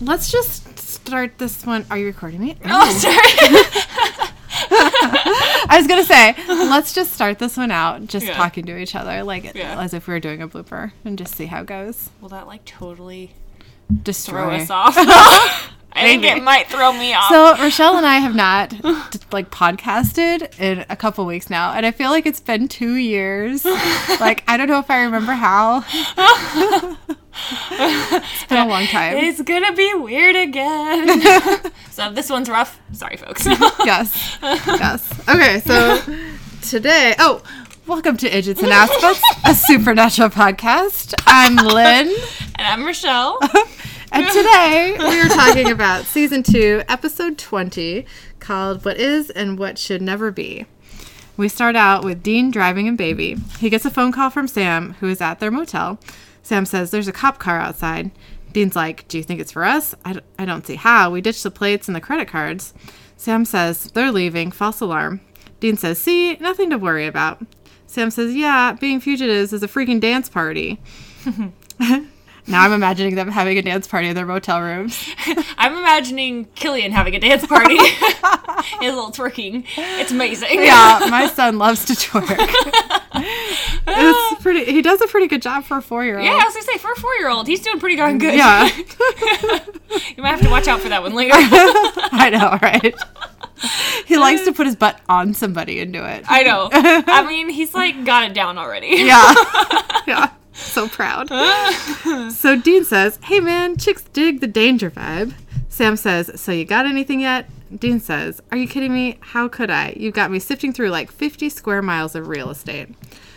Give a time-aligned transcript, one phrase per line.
[0.00, 1.86] Let's just start this one.
[1.90, 2.56] Are you recording me?
[2.64, 3.14] Oh, sorry.
[5.66, 8.34] I was gonna say, let's just start this one out, just Yeah.
[8.34, 9.80] talking to each other, like Yeah.
[9.80, 12.10] as if we were doing a blooper, and just see how it goes.
[12.20, 13.34] Will that like totally
[14.02, 14.42] Destroy.
[14.42, 14.96] throw us off?
[15.96, 17.28] I think it might throw me off.
[17.28, 18.72] So Rochelle and I have not
[19.32, 23.64] like podcasted in a couple weeks now, and I feel like it's been two years.
[23.64, 25.84] like I don't know if I remember how.
[27.70, 29.16] it's been a long time.
[29.18, 31.20] it's gonna be weird again.
[31.90, 33.46] so this one's rough, sorry, folks.
[33.84, 35.28] yes, yes.
[35.28, 36.00] Okay, so
[36.62, 37.42] today, oh,
[37.86, 41.14] welcome to Idiots and Aspects, a supernatural podcast.
[41.26, 42.08] I'm Lynn.
[42.56, 43.38] and I'm Rochelle.
[44.14, 48.06] And today we are talking about season two, episode 20,
[48.38, 50.66] called What Is and What Should Never Be.
[51.36, 53.34] We start out with Dean driving a baby.
[53.58, 55.98] He gets a phone call from Sam, who is at their motel.
[56.44, 58.12] Sam says, There's a cop car outside.
[58.52, 59.96] Dean's like, Do you think it's for us?
[60.04, 61.10] I, d- I don't see how.
[61.10, 62.72] We ditched the plates and the credit cards.
[63.16, 64.52] Sam says, They're leaving.
[64.52, 65.22] False alarm.
[65.58, 67.44] Dean says, See, nothing to worry about.
[67.88, 70.80] Sam says, Yeah, being fugitives is a freaking dance party.
[72.46, 75.08] now I'm imagining them having a dance party in their motel rooms.
[75.56, 77.76] I'm imagining Killian having a dance party.
[78.80, 79.64] His little twerking.
[79.76, 80.62] It's amazing.
[80.62, 82.36] yeah, my son loves to twerk.
[83.86, 84.64] it's pretty.
[84.66, 86.24] He does a pretty good job for a four-year-old.
[86.24, 88.34] Yeah, I was gonna say for a four year old, he's doing pretty darn good.
[88.34, 88.64] Yeah.
[88.74, 91.32] you might have to watch out for that one later.
[91.34, 92.94] I know, right?
[94.06, 96.24] He likes to put his butt on somebody and do it.
[96.28, 96.68] I know.
[96.72, 98.88] I mean, he's like got it down already.
[98.88, 99.34] Yeah.
[100.06, 100.30] yeah.
[100.74, 101.28] So proud.
[102.32, 105.32] so Dean says, Hey man, chicks dig the danger vibe.
[105.68, 107.48] Sam says, So you got anything yet?
[107.78, 109.16] Dean says, Are you kidding me?
[109.20, 109.94] How could I?
[109.96, 112.88] You've got me sifting through like 50 square miles of real estate.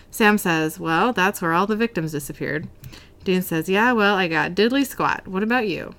[0.09, 2.67] Sam says, Well, that's where all the victims disappeared.
[3.23, 5.27] Dean says, Yeah, well, I got diddly squat.
[5.27, 5.94] What about you?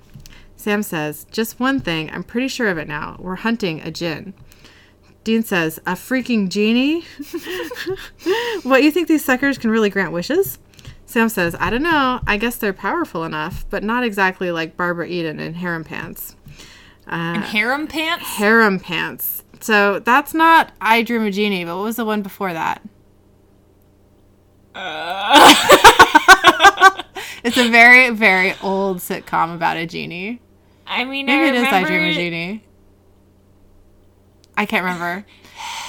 [0.57, 2.11] Sam says, Just one thing.
[2.11, 3.15] I'm pretty sure of it now.
[3.21, 4.35] We're hunting a djinn.
[5.23, 7.03] Dean says, A freaking genie?
[8.65, 10.59] what, you think these suckers can really grant wishes?
[11.09, 12.21] Sam says, I don't know.
[12.27, 16.37] I guess they're powerful enough, but not exactly like Barbara Eden in Harem Pants.
[17.07, 18.27] Uh, Harem pants?
[18.37, 19.43] harem Pants.
[19.61, 22.83] So that's not I Dream a Jeannie, but what was the one before that?
[24.75, 25.55] Uh,
[27.43, 30.43] It's a very, very old sitcom about a genie.
[30.87, 32.65] I mean, Maybe I it is I Dream a Jeannie.
[34.59, 35.25] I can't remember.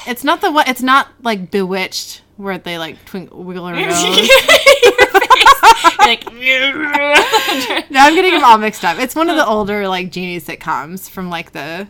[0.07, 0.65] It's not the one.
[0.67, 3.75] It's not like Bewitched, where they like twinkle wiggle their
[5.13, 5.97] nose.
[5.99, 6.25] like,
[7.91, 8.97] No, I'm getting them all mixed up.
[8.99, 11.87] It's one of the older like genie sitcoms from like the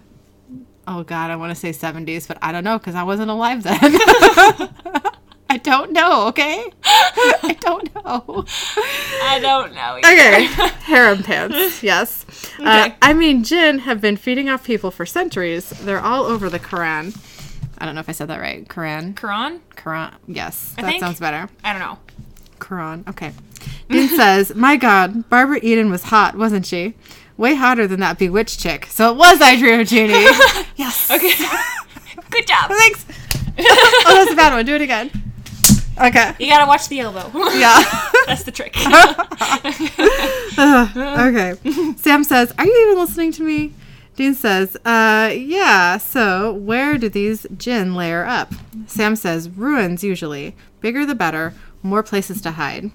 [0.87, 3.63] oh god, I want to say 70s, but I don't know because I wasn't alive
[3.63, 3.77] then.
[5.51, 6.27] I don't know.
[6.27, 8.45] Okay, I don't know.
[9.23, 9.99] I don't know.
[10.03, 10.07] either.
[10.07, 10.45] Okay,
[10.83, 11.81] harem pants.
[11.81, 12.23] Yes.
[12.59, 15.69] Uh, I mean, jinn have been feeding off people for centuries.
[15.71, 17.17] They're all over the Quran.
[17.79, 18.67] I don't know if I said that right.
[18.67, 19.15] Quran.
[19.15, 19.61] Quran?
[19.75, 20.13] Quran.
[20.27, 21.49] Yes, that think- sounds better.
[21.63, 21.97] I don't know.
[22.59, 23.07] Quran.
[23.07, 23.33] Okay.
[23.89, 26.93] Dean says, My God, Barbara Eden was hot, wasn't she?
[27.37, 28.85] Way hotter than that bewitched chick.
[28.87, 29.91] So it was I Dream of
[30.75, 31.09] yes.
[31.09, 31.31] Okay.
[32.29, 32.69] Good job.
[32.69, 33.05] Thanks.
[33.57, 34.65] oh, that's a bad one.
[34.65, 35.09] Do it again.
[36.01, 36.33] Okay.
[36.39, 37.29] You gotta watch the elbow.
[37.57, 37.81] Yeah.
[38.27, 38.75] That's the trick.
[40.57, 41.93] okay.
[41.97, 43.73] Sam says, Are you even listening to me?
[44.15, 45.97] Dean says, Uh, yeah.
[45.97, 48.53] So where do these jinn layer up?
[48.85, 50.55] Sam says, Ruins usually.
[50.81, 51.53] Bigger the better.
[51.81, 52.91] More places to hide.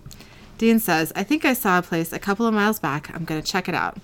[0.58, 3.14] Dean says, I think I saw a place a couple of miles back.
[3.14, 3.98] I'm going to check it out.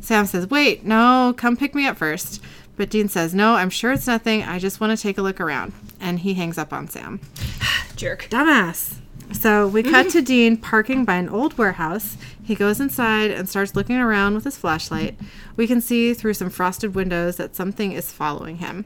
[0.00, 2.42] Sam says, Wait, no, come pick me up first.
[2.76, 4.42] But Dean says, No, I'm sure it's nothing.
[4.42, 5.72] I just want to take a look around.
[6.00, 7.20] And he hangs up on Sam.
[7.96, 8.28] Jerk.
[8.30, 8.96] Dumbass.
[9.32, 10.18] So we cut mm-hmm.
[10.18, 12.16] to Dean parking by an old warehouse.
[12.42, 15.18] He goes inside and starts looking around with his flashlight.
[15.56, 18.84] We can see through some frosted windows that something is following him.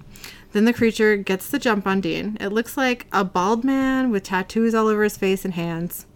[0.52, 2.36] Then the creature gets the jump on Dean.
[2.40, 6.06] It looks like a bald man with tattoos all over his face and hands.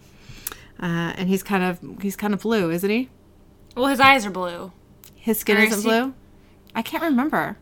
[0.81, 3.09] Uh, and he's kind of he's kind of blue, isn't he?
[3.75, 4.71] Well, his eyes are blue.
[5.15, 6.13] His skin is isn't he- blue.
[6.75, 7.57] I can't remember.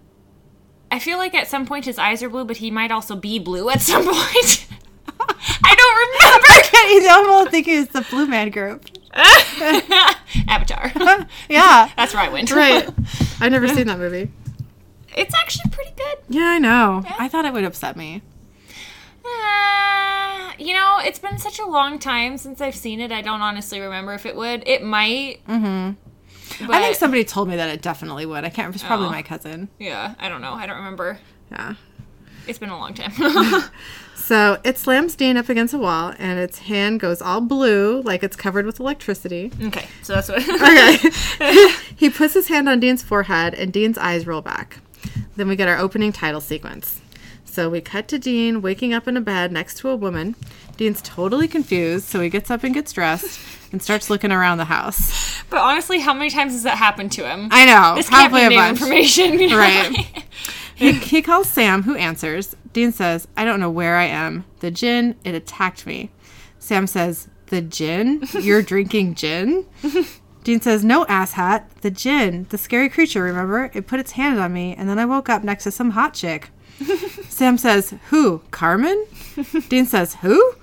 [0.90, 3.38] I feel like at some point his eyes are blue, but he might also be
[3.40, 4.68] blue at some point.
[5.20, 7.32] I don't remember.
[7.44, 8.86] I'm thinking it's the Blue Man Group.
[10.48, 10.92] Avatar.
[11.50, 12.52] Yeah, That's where I went.
[12.52, 12.88] right.
[13.40, 14.32] I've never seen that movie.
[15.16, 16.18] It's actually pretty good.
[16.30, 17.04] Yeah, I know.
[17.20, 18.22] I thought it would upset me.
[19.26, 23.12] Uh, you know, it's been such a long time since I've seen it.
[23.12, 24.64] I don't honestly remember if it would.
[24.68, 25.40] It might.
[25.48, 26.66] Mm-hmm.
[26.68, 28.44] But, I think somebody told me that it definitely would.
[28.44, 28.70] I can't.
[28.70, 29.12] It was probably Oh.
[29.12, 29.70] my cousin.
[29.80, 30.54] Yeah, I don't know.
[30.54, 31.18] I don't remember.
[31.52, 31.76] Yeah.
[32.48, 33.12] It's been a long time.
[34.16, 38.24] So it slams Dean up against a wall, and its hand goes all blue, like
[38.24, 39.52] it's covered with electricity.
[39.62, 40.48] okay, so that's what.
[40.48, 41.72] Okay.
[41.98, 44.78] he puts his hand on Dean's forehead, and Dean's eyes roll back.
[45.42, 47.02] Then we get our opening title sequence.
[47.46, 50.36] So we cut to Dean waking up in a bed next to a woman.
[50.78, 53.40] Dean's totally confused, so he gets up and gets dressed
[53.72, 55.42] and starts looking around the house.
[55.50, 57.48] but honestly, how many times has that happened to him?
[57.50, 58.82] I know, this can't be a new bunch.
[58.82, 59.58] information, you know?
[59.58, 60.26] Right.
[60.76, 62.56] He, he calls Sam, who answers.
[62.72, 64.46] Dean says, I don't know where I am.
[64.60, 66.12] The jinn, it attacked me.
[66.60, 68.24] Sam says, The gin?
[68.40, 69.66] You're drinking gin?
[70.44, 71.66] Dean says, No, asshat.
[71.82, 72.48] The jinn.
[72.50, 73.70] The scary creature, remember?
[73.74, 76.14] It put its hand on me, and then I woke up next to some hot
[76.14, 76.50] chick.
[77.30, 78.42] Sam says, Who?
[78.52, 79.06] Carmen?
[79.70, 80.54] Dean says, Who?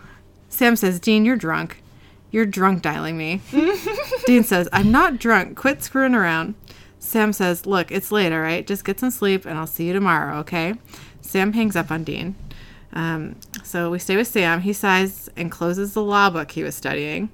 [0.48, 1.82] Sam says, Dean, you're drunk.
[2.30, 3.40] You're drunk dialing me.
[4.26, 5.56] Dean says, I'm not drunk.
[5.56, 6.54] Quit screwing around.
[6.98, 8.66] Sam says, Look, it's late, all right?
[8.66, 10.74] Just get some sleep and I'll see you tomorrow, okay?
[11.20, 12.34] Sam hangs up on Dean.
[12.92, 14.62] Um, so we stay with Sam.
[14.62, 17.30] He sighs and closes the law book he was studying.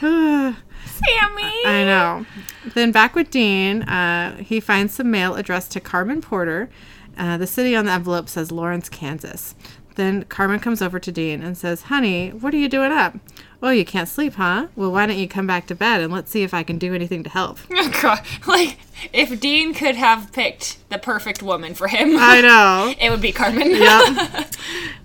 [1.02, 2.26] I know.
[2.74, 6.68] Then back with Dean, uh, he finds some mail addressed to Carmen Porter.
[7.16, 9.54] Uh, the city on the envelope says Lawrence, Kansas.
[9.96, 13.16] Then Carmen comes over to Dean and says, Honey, what are you doing up?
[13.60, 14.68] Oh, you can't sleep, huh?
[14.76, 16.94] Well, why don't you come back to bed and let's see if I can do
[16.94, 17.58] anything to help.
[18.00, 18.20] God.
[18.46, 18.78] Like,
[19.12, 22.94] if Dean could have picked the perfect woman for him, I know.
[23.00, 23.72] it would be Carmen.
[23.72, 24.52] Yep.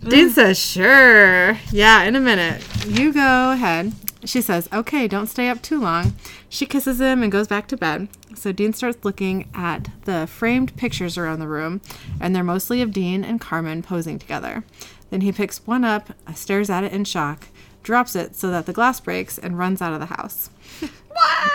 [0.08, 1.58] Dean says, Sure.
[1.72, 2.64] Yeah, in a minute.
[2.86, 3.94] You go ahead.
[4.26, 6.16] She says, Okay, don't stay up too long.
[6.50, 8.08] She kisses him and goes back to bed.
[8.36, 11.82] So Dean starts looking at the framed pictures around the room,
[12.20, 14.64] and they're mostly of Dean and Carmen posing together.
[15.10, 17.48] Then he picks one up, stares at it in shock,
[17.84, 20.50] drops it so that the glass breaks, and runs out of the house.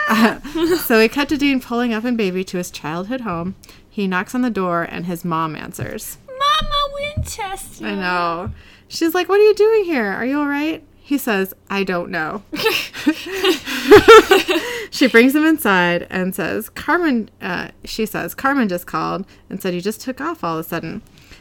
[0.85, 3.57] so we cut to Dean pulling up in baby to his childhood home.
[3.89, 6.19] He knocks on the door, and his mom answers.
[6.27, 7.87] Mama Winchester.
[7.87, 8.53] I know.
[8.87, 10.07] She's like, What are you doing here?
[10.07, 10.85] Are you all right?
[11.09, 12.43] He says, I don't know.
[14.91, 19.73] she brings him inside and says, Carmen, uh, she says, Carmen just called and said
[19.73, 21.01] you just took off all of a sudden.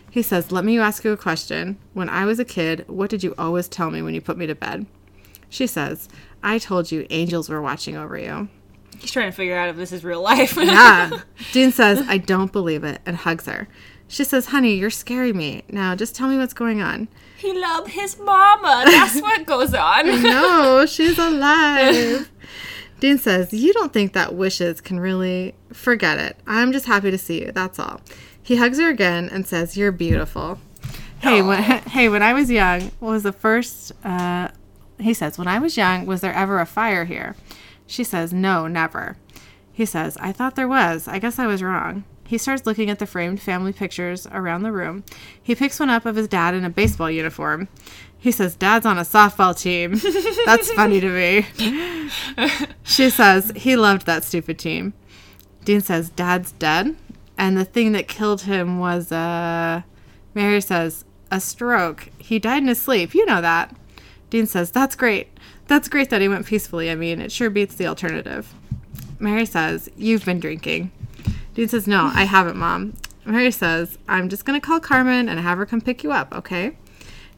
[0.09, 1.77] He says, Let me ask you a question.
[1.93, 4.47] When I was a kid, what did you always tell me when you put me
[4.47, 4.85] to bed?
[5.49, 6.07] She says,
[6.41, 8.47] I told you angels were watching over you.
[8.97, 10.55] He's trying to figure out if this is real life.
[10.55, 11.09] Yeah.
[11.51, 13.67] Dean says, I don't believe it, and hugs her.
[14.07, 15.63] She says, Honey, you're scaring me.
[15.67, 17.09] Now just tell me what's going on.
[17.37, 18.83] He loved his mama.
[18.85, 20.05] That's what goes on.
[20.23, 22.29] No, she's alive.
[22.99, 25.55] Dean says, You don't think that wishes can really.
[25.71, 26.37] Forget it.
[26.47, 27.51] I'm just happy to see you.
[27.51, 28.01] That's all.
[28.41, 30.59] He hugs her again and says, You're beautiful.
[31.19, 33.91] Hey, when, hey, when I was young, what was the first.
[34.03, 34.49] Uh,
[34.99, 37.35] he says, When I was young, was there ever a fire here?
[37.85, 39.17] She says, No, never.
[39.71, 41.07] He says, I thought there was.
[41.07, 42.03] I guess I was wrong.
[42.27, 45.03] He starts looking at the framed family pictures around the room.
[45.41, 47.69] He picks one up of his dad in a baseball uniform.
[48.19, 49.99] He says, Dad's on a softball team.
[50.45, 52.09] That's funny to me.
[52.83, 54.93] She says, He loved that stupid team.
[55.63, 56.95] Dean says, Dad's dead.
[57.37, 59.83] And the thing that killed him was, uh,
[60.33, 62.09] Mary says, a stroke.
[62.17, 63.13] He died in his sleep.
[63.13, 63.75] You know that.
[64.29, 65.29] Dean says, That's great.
[65.67, 66.89] That's great that he went peacefully.
[66.89, 68.53] I mean, it sure beats the alternative.
[69.19, 70.91] Mary says, You've been drinking.
[71.57, 72.93] Dean says, No, I haven't, Mom.
[73.25, 76.31] Mary says, I'm just going to call Carmen and have her come pick you up,
[76.31, 76.77] okay?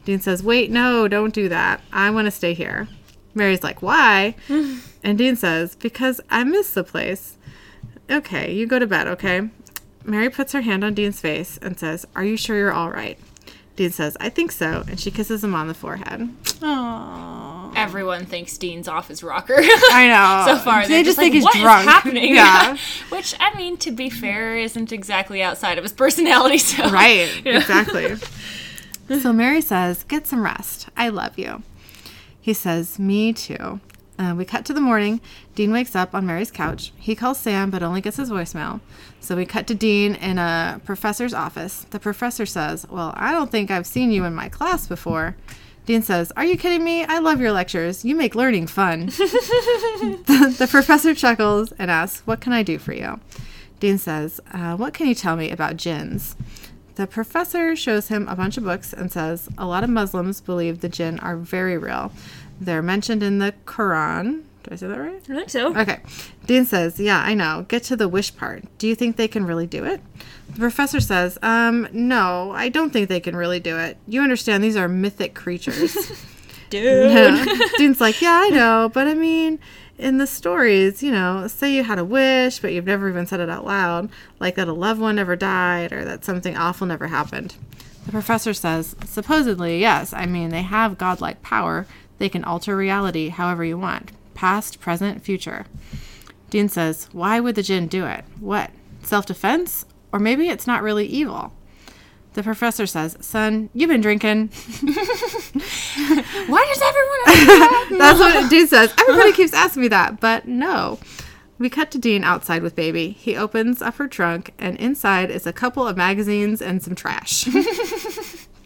[0.04, 1.80] Dean says, Wait, no, don't do that.
[1.90, 2.86] I want to stay here.
[3.32, 4.34] Mary's like, Why?
[5.02, 7.38] and Dean says, Because I miss the place.
[8.10, 9.48] Okay, you go to bed, okay?
[10.04, 13.18] Mary puts her hand on Dean's face and says, Are you sure you're all right?
[13.76, 14.84] Dean says, I think so.
[14.86, 16.28] And she kisses him on the forehead.
[16.44, 17.59] Aww.
[17.80, 19.54] Everyone thinks Dean's off his rocker.
[19.58, 20.52] I know.
[20.56, 22.34] so far, They just just, like, think he's "What is drunk." happening?
[22.34, 22.76] Yeah.
[23.10, 26.58] Which I mean, to be fair, isn't exactly outside of his personality.
[26.58, 28.16] So Right, exactly.
[29.20, 30.88] so Mary says, Get some rest.
[30.96, 31.62] I love you.
[32.40, 33.80] He says, Me too.
[34.18, 35.18] Uh, we cut to the morning.
[35.54, 36.92] Dean wakes up on Mary's couch.
[36.98, 38.80] He calls Sam, but only gets his voicemail.
[39.18, 41.86] So we cut to Dean in a professor's office.
[41.90, 45.36] The professor says, Well, I don't think I've seen you in my class before.
[45.90, 47.02] Dean says, Are you kidding me?
[47.02, 48.04] I love your lectures.
[48.04, 49.06] You make learning fun.
[49.06, 53.18] the, the professor chuckles and asks, What can I do for you?
[53.80, 56.36] Dean says, uh, What can you tell me about jinns?
[56.94, 60.80] The professor shows him a bunch of books and says, A lot of Muslims believe
[60.80, 62.12] the jinn are very real.
[62.60, 64.44] They're mentioned in the Quran.
[64.62, 65.22] Did I say that right?
[65.22, 65.76] I think so.
[65.76, 66.00] Okay.
[66.46, 67.64] Dean says, Yeah, I know.
[67.68, 68.64] Get to the wish part.
[68.78, 70.00] Do you think they can really do it?
[70.50, 73.96] The professor says, Um, no, I don't think they can really do it.
[74.06, 75.96] You understand, these are mythic creatures.
[76.70, 77.10] Dude.
[77.10, 77.58] Yeah.
[77.78, 79.58] Dean's like, yeah, I know, but I mean,
[79.98, 83.40] in the stories, you know, say you had a wish, but you've never even said
[83.40, 87.08] it out loud, like that a loved one never died or that something awful never
[87.08, 87.56] happened.
[88.06, 90.12] The professor says, Supposedly, yes.
[90.12, 91.86] I mean, they have godlike power.
[92.18, 95.66] They can alter reality however you want past, present, future.
[96.48, 98.24] Dean says, Why would the jinn do it?
[98.40, 98.70] What?
[99.02, 99.84] Self defense?
[100.12, 101.52] Or maybe it's not really evil.
[102.32, 104.48] The professor says, Son, you've been drinking.
[104.80, 107.96] Why does everyone that?
[107.98, 108.94] That's what Dean says.
[108.98, 110.98] Everybody keeps asking me that, but no.
[111.58, 113.10] We cut to Dean outside with Baby.
[113.10, 117.46] He opens up her trunk, and inside is a couple of magazines and some trash.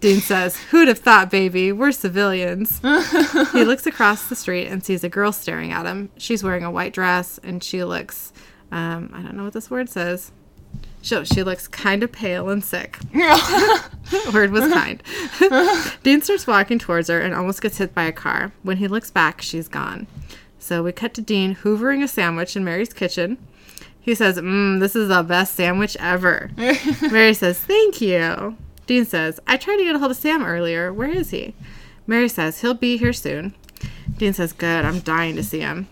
[0.04, 1.72] Dean says, Who'd have thought, baby?
[1.72, 2.78] We're civilians.
[3.52, 6.10] he looks across the street and sees a girl staring at him.
[6.18, 8.30] She's wearing a white dress, and she looks,
[8.70, 10.30] um, I don't know what this word says.
[11.00, 12.98] She, she looks kind of pale and sick.
[14.34, 15.02] Word was kind.
[16.02, 18.52] Dean starts walking towards her and almost gets hit by a car.
[18.62, 20.06] When he looks back, she's gone.
[20.58, 23.38] So we cut to Dean hoovering a sandwich in Mary's kitchen.
[23.98, 26.50] He says, Mmm, this is the best sandwich ever.
[27.10, 28.58] Mary says, Thank you.
[28.86, 30.92] Dean says, I tried to get a hold of Sam earlier.
[30.92, 31.54] Where is he?
[32.06, 33.54] Mary says, He'll be here soon.
[34.16, 35.88] Dean says, Good, I'm dying to see him.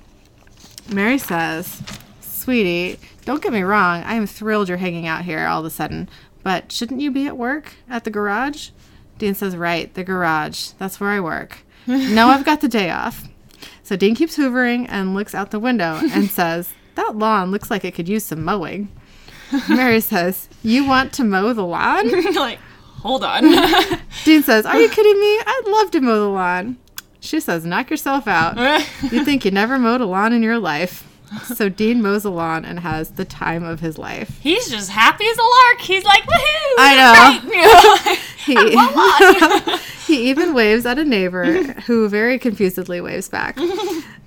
[0.91, 1.83] Mary says,
[2.21, 5.71] Sweetie, don't get me wrong, I am thrilled you're hanging out here all of a
[5.71, 6.09] sudden,
[6.43, 8.71] but shouldn't you be at work at the garage?
[9.19, 10.71] Dean says, Right, the garage.
[10.79, 11.59] That's where I work.
[11.87, 13.29] no, I've got the day off.
[13.83, 17.85] So Dean keeps hoovering and looks out the window and says, That lawn looks like
[17.85, 18.89] it could use some mowing.
[19.69, 22.09] Mary says, You want to mow the lawn?
[22.35, 22.59] like,
[23.03, 23.43] hold on.
[24.25, 25.39] Dean says, Are you kidding me?
[25.47, 26.79] I'd love to mow the lawn.
[27.21, 28.57] She says, Knock yourself out.
[29.13, 31.09] You think you never mowed a lawn in your life.
[31.55, 34.39] So Dean mows a lawn and has the time of his life.
[34.43, 35.81] He's just happy as a lark.
[35.81, 36.75] He's like, woohoo!
[36.79, 38.13] I know.
[38.13, 38.17] know.
[40.07, 43.57] He, he even waves at a neighbor who very confusedly waves back.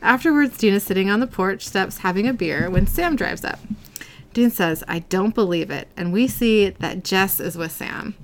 [0.01, 3.59] Afterwards, Dean is sitting on the porch steps having a beer when Sam drives up.
[4.33, 5.87] Dean says, I don't believe it.
[5.95, 8.15] And we see that Jess is with Sam.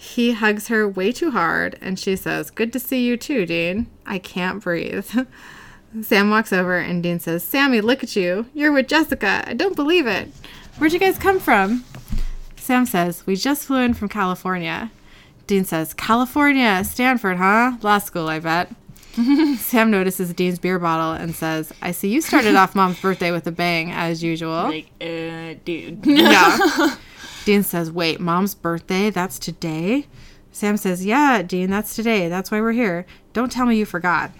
[0.00, 3.88] He hugs her way too hard, and she says, Good to see you too, Dean.
[4.06, 5.10] I can't breathe.
[6.02, 8.46] Sam walks over, and Dean says, Sammy, look at you.
[8.54, 9.42] You're with Jessica.
[9.44, 10.28] I don't believe it.
[10.76, 11.84] Where'd you guys come from?
[12.54, 14.92] Sam says, We just flew in from California.
[15.48, 17.78] Dean says, California, Stanford, huh?
[17.82, 18.70] Law school, I bet.
[19.58, 23.48] Sam notices Dean's beer bottle and says, I see you started off mom's birthday with
[23.48, 24.62] a bang, as usual.
[24.64, 26.06] like, uh, dude.
[26.06, 26.94] Yeah.
[27.48, 29.08] Dean says, Wait, mom's birthday?
[29.08, 30.04] That's today?
[30.52, 32.28] Sam says, Yeah, Dean, that's today.
[32.28, 33.06] That's why we're here.
[33.32, 34.32] Don't tell me you forgot.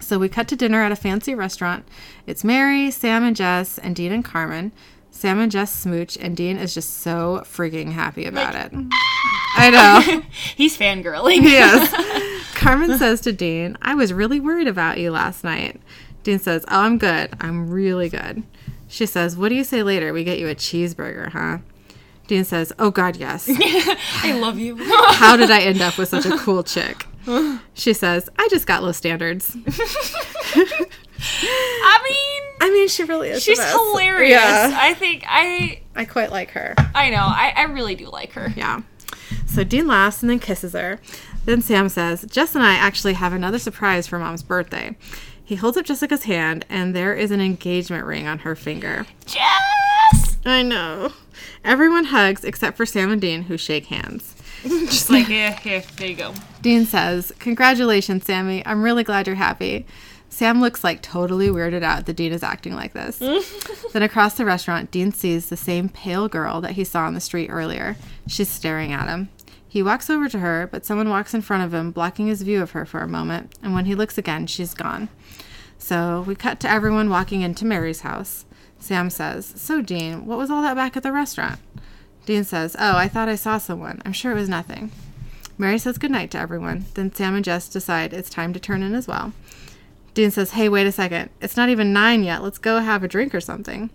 [0.00, 1.84] So we cut to dinner at a fancy restaurant.
[2.26, 4.72] It's Mary, Sam, and Jess, and Dean and Carmen.
[5.12, 8.72] Sam and Jess smooch, and Dean is just so freaking happy about it.
[9.54, 10.22] I know.
[10.56, 11.42] He's fangirling.
[11.44, 12.52] yes.
[12.56, 15.80] Carmen says to Dean, I was really worried about you last night.
[16.24, 17.30] Dean says, Oh, I'm good.
[17.40, 18.42] I'm really good.
[18.88, 20.12] She says, What do you say later?
[20.12, 21.58] We get you a cheeseburger, huh?
[22.32, 23.46] Dean says, Oh, God, yes.
[24.24, 24.78] I love you.
[24.88, 27.04] How did I end up with such a cool chick?
[27.74, 29.54] She says, I just got low standards.
[30.54, 33.44] I mean, I mean, she really is.
[33.44, 34.30] the she's hilarious.
[34.30, 34.78] Yeah.
[34.80, 36.74] I think I I quite like her.
[36.94, 37.18] I know.
[37.20, 38.50] I, I really do like her.
[38.56, 38.80] Yeah.
[39.44, 41.00] So Dean laughs and then kisses her.
[41.44, 44.96] Then Sam says, Jess and I actually have another surprise for mom's birthday.
[45.44, 49.04] He holds up Jessica's hand, and there is an engagement ring on her finger.
[49.26, 50.38] Jess!
[50.46, 51.12] I know.
[51.64, 54.34] Everyone hugs except for Sam and Dean, who shake hands.
[54.62, 56.34] Just like, yeah, eh, here, eh, there you go.
[56.60, 58.64] Dean says, Congratulations, Sammy.
[58.66, 59.86] I'm really glad you're happy.
[60.28, 63.18] Sam looks like totally weirded out that Dean is acting like this.
[63.92, 67.20] then across the restaurant, Dean sees the same pale girl that he saw on the
[67.20, 67.96] street earlier.
[68.26, 69.28] She's staring at him.
[69.68, 72.62] He walks over to her, but someone walks in front of him, blocking his view
[72.62, 75.08] of her for a moment, and when he looks again, she's gone.
[75.78, 78.44] So we cut to everyone walking into Mary's house.
[78.82, 81.60] Sam says, So, Dean, what was all that back at the restaurant?
[82.26, 84.02] Dean says, Oh, I thought I saw someone.
[84.04, 84.90] I'm sure it was nothing.
[85.58, 86.86] Mary says goodnight to everyone.
[86.94, 89.32] Then Sam and Jess decide it's time to turn in as well.
[90.14, 91.30] Dean says, Hey, wait a second.
[91.40, 92.42] It's not even nine yet.
[92.42, 93.90] Let's go have a drink or something.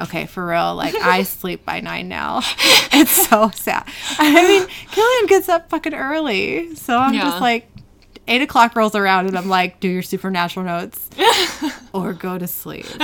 [0.00, 0.74] Okay, for real.
[0.74, 2.40] Like, I sleep by nine now.
[2.98, 3.86] It's so sad.
[4.18, 6.74] I mean, Killian gets up fucking early.
[6.76, 7.24] So I'm Yeah.
[7.24, 7.68] just like,
[8.28, 11.08] eight o'clock rolls around and I'm like, Do your supernatural notes
[11.92, 12.86] or go to sleep.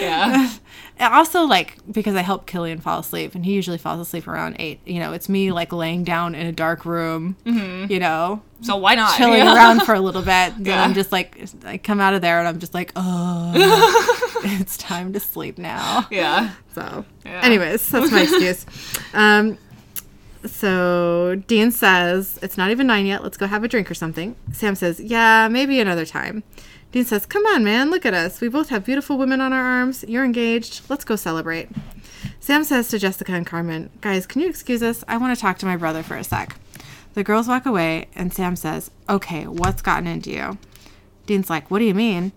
[0.00, 0.50] Yeah.
[0.98, 4.56] And also, like, because I help Killian fall asleep, and he usually falls asleep around
[4.58, 4.80] eight.
[4.84, 8.94] You know, it's me like laying down in a dark room, you know, So why
[8.94, 9.16] not?
[9.16, 9.54] chilling Yeah.
[9.54, 10.54] around for a little bit.
[10.56, 10.82] Then Yeah.
[10.82, 13.52] I'm just like, I come out of there and I'm just like, oh,
[14.44, 16.06] it's time to sleep now.
[16.10, 16.50] Yeah.
[16.74, 17.40] So, Yeah.
[17.42, 18.66] anyways, that's my excuse.
[19.14, 19.56] Um,
[20.46, 23.22] so Dean says it's not even nine yet.
[23.22, 24.36] Let's go have a drink or something.
[24.52, 26.42] Sam says, yeah, maybe another time.
[26.92, 28.40] Dean says, come on, man, look at us.
[28.40, 30.04] We both have beautiful women on our arms.
[30.06, 30.82] You're engaged.
[30.88, 31.68] Let's go celebrate.
[32.40, 35.02] Sam says to Jessica and Carmen, Guys, can you excuse us?
[35.08, 36.56] I want to talk to my brother for a sec.
[37.14, 40.58] The girls walk away, and Sam says, Okay, what's gotten into you?
[41.26, 42.32] Dean's like, What do you mean?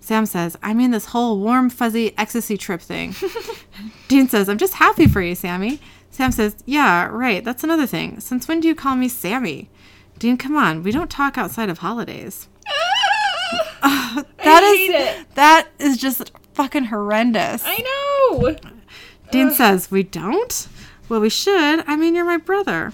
[0.00, 3.14] Sam says, I mean this whole warm, fuzzy ecstasy trip thing.
[4.08, 5.80] Dean says, I'm just happy for you, Sammy.
[6.10, 7.44] Sam says, Yeah, right.
[7.44, 8.20] That's another thing.
[8.20, 9.70] Since when do you call me Sammy?
[10.18, 10.82] Dean, come on.
[10.82, 12.48] We don't talk outside of holidays.
[13.80, 17.62] Uh, that I is that is just fucking horrendous.
[17.64, 18.56] I know.
[19.30, 20.68] Dean says, We don't?
[21.08, 21.84] Well, we should.
[21.86, 22.92] I mean, you're my brother.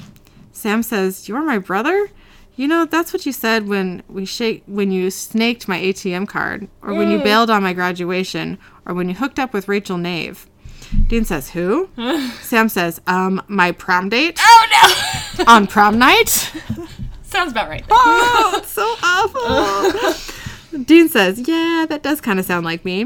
[0.52, 2.08] Sam says, You're my brother?
[2.56, 6.68] You know, that's what you said when we shake when you snaked my ATM card,
[6.82, 10.46] or when you bailed on my graduation, or when you hooked up with Rachel Nave.
[11.08, 11.88] Dean says, Who?
[12.40, 14.66] Sam says, Um, my prom date Oh
[15.38, 15.44] no.
[15.48, 16.28] on prom night?
[17.22, 17.84] Sounds about right.
[17.90, 20.84] Oh, it's so awful.
[20.84, 23.04] Dean says, Yeah, that does kind of sound like me.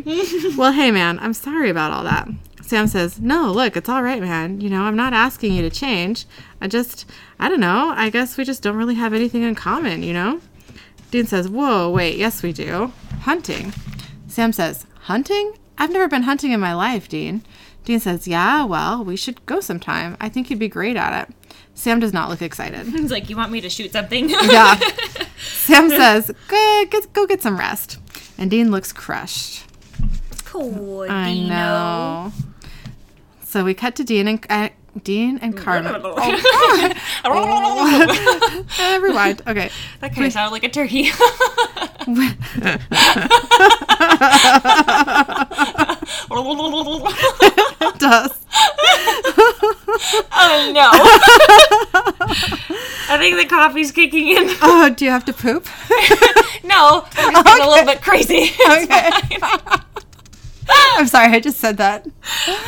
[0.57, 2.29] well, hey, man, I'm sorry about all that.
[2.63, 4.61] Sam says, No, look, it's all right, man.
[4.61, 6.27] You know, I'm not asking you to change.
[6.61, 7.07] I just,
[7.39, 7.93] I don't know.
[7.97, 10.41] I guess we just don't really have anything in common, you know?
[11.11, 12.93] Dean says, Whoa, wait, yes, we do.
[13.23, 13.73] Hunting.
[14.27, 15.55] Sam says, Hunting?
[15.79, 17.43] I've never been hunting in my life, Dean.
[17.89, 20.19] Dean says, Yeah, well, we should go sometime.
[20.21, 21.35] I think you'd be great at it.
[21.73, 22.87] Sam does not look excited.
[22.89, 24.29] He's like, you want me to shoot something?
[24.43, 24.79] Yeah.
[25.39, 27.99] Sam says, go get, go get some rest.
[28.37, 29.65] And Dean looks crushed.
[30.31, 31.07] It's cool.
[31.09, 31.49] I Dino.
[31.49, 32.33] know.
[33.43, 34.69] So we cut to Dean and uh,
[35.03, 35.95] Dean and Carmen.
[35.95, 36.01] Uh,
[39.01, 39.41] rewind.
[39.47, 39.71] Okay.
[40.01, 41.11] That kind of sounded like a turkey.
[46.31, 48.31] It does.
[50.33, 50.91] oh no.
[53.11, 54.49] I think the coffee's kicking in.
[54.63, 55.67] Oh, do you have to poop?
[56.65, 58.51] No, I'm just getting a little bit crazy.
[58.61, 59.11] Okay.
[60.69, 62.07] I'm sorry, I just said that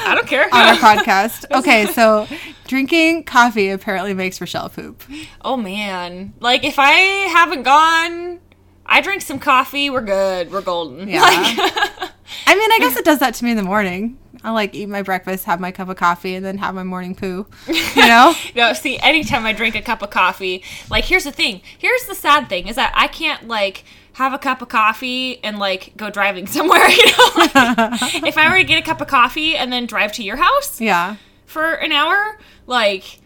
[0.07, 0.47] I don't care.
[0.47, 1.45] on our podcast.
[1.51, 2.27] Okay, so
[2.67, 5.03] drinking coffee apparently makes Rochelle poop.
[5.43, 6.33] Oh man.
[6.41, 6.93] Like if I
[7.31, 8.41] haven't gone
[8.87, 10.51] I drink some coffee, we're good.
[10.51, 11.09] We're golden.
[11.09, 11.21] Yeah.
[11.23, 12.00] Like
[12.47, 14.19] I mean, I guess it does that to me in the morning.
[14.43, 17.15] I like eat my breakfast, have my cup of coffee, and then have my morning
[17.15, 17.47] poo.
[17.67, 18.35] You know?
[18.57, 21.61] No, see, anytime I drink a cup of coffee, like here's the thing.
[21.79, 25.59] Here's the sad thing is that I can't like have a cup of coffee and
[25.59, 26.89] like go driving somewhere.
[26.89, 30.13] You know, like, if I were to get a cup of coffee and then drive
[30.13, 31.17] to your house yeah.
[31.47, 33.21] for an hour, like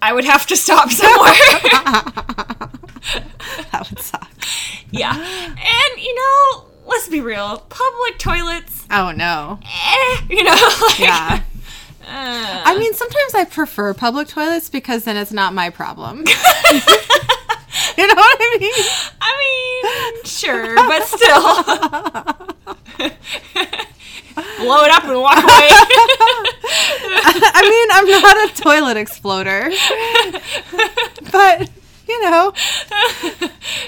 [0.00, 1.32] I would have to stop somewhere.
[3.72, 4.30] That would suck.
[4.90, 9.58] yeah, and you know, let's be real, public toilets, Oh no.
[9.64, 10.50] eh, you know,
[10.88, 11.42] like, Yeah.
[12.02, 16.18] uh, I mean, sometimes I prefer public toilets because then it's not my problem.
[17.96, 18.72] you know what I mean?
[19.20, 21.42] I mean, sure, but still.
[24.60, 25.68] Blow it up and walk away.
[27.54, 29.70] I mean, I'm not a toilet exploder.
[31.30, 31.70] But,
[32.12, 32.52] you know,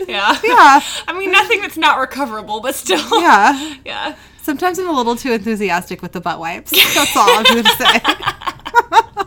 [0.09, 0.39] yeah.
[0.43, 0.81] yeah.
[1.07, 3.21] I mean, nothing that's not recoverable, but still.
[3.21, 3.75] Yeah.
[3.85, 4.17] Yeah.
[4.41, 6.71] Sometimes I'm a little too enthusiastic with the butt wipes.
[6.71, 8.01] That's all I'm going to say.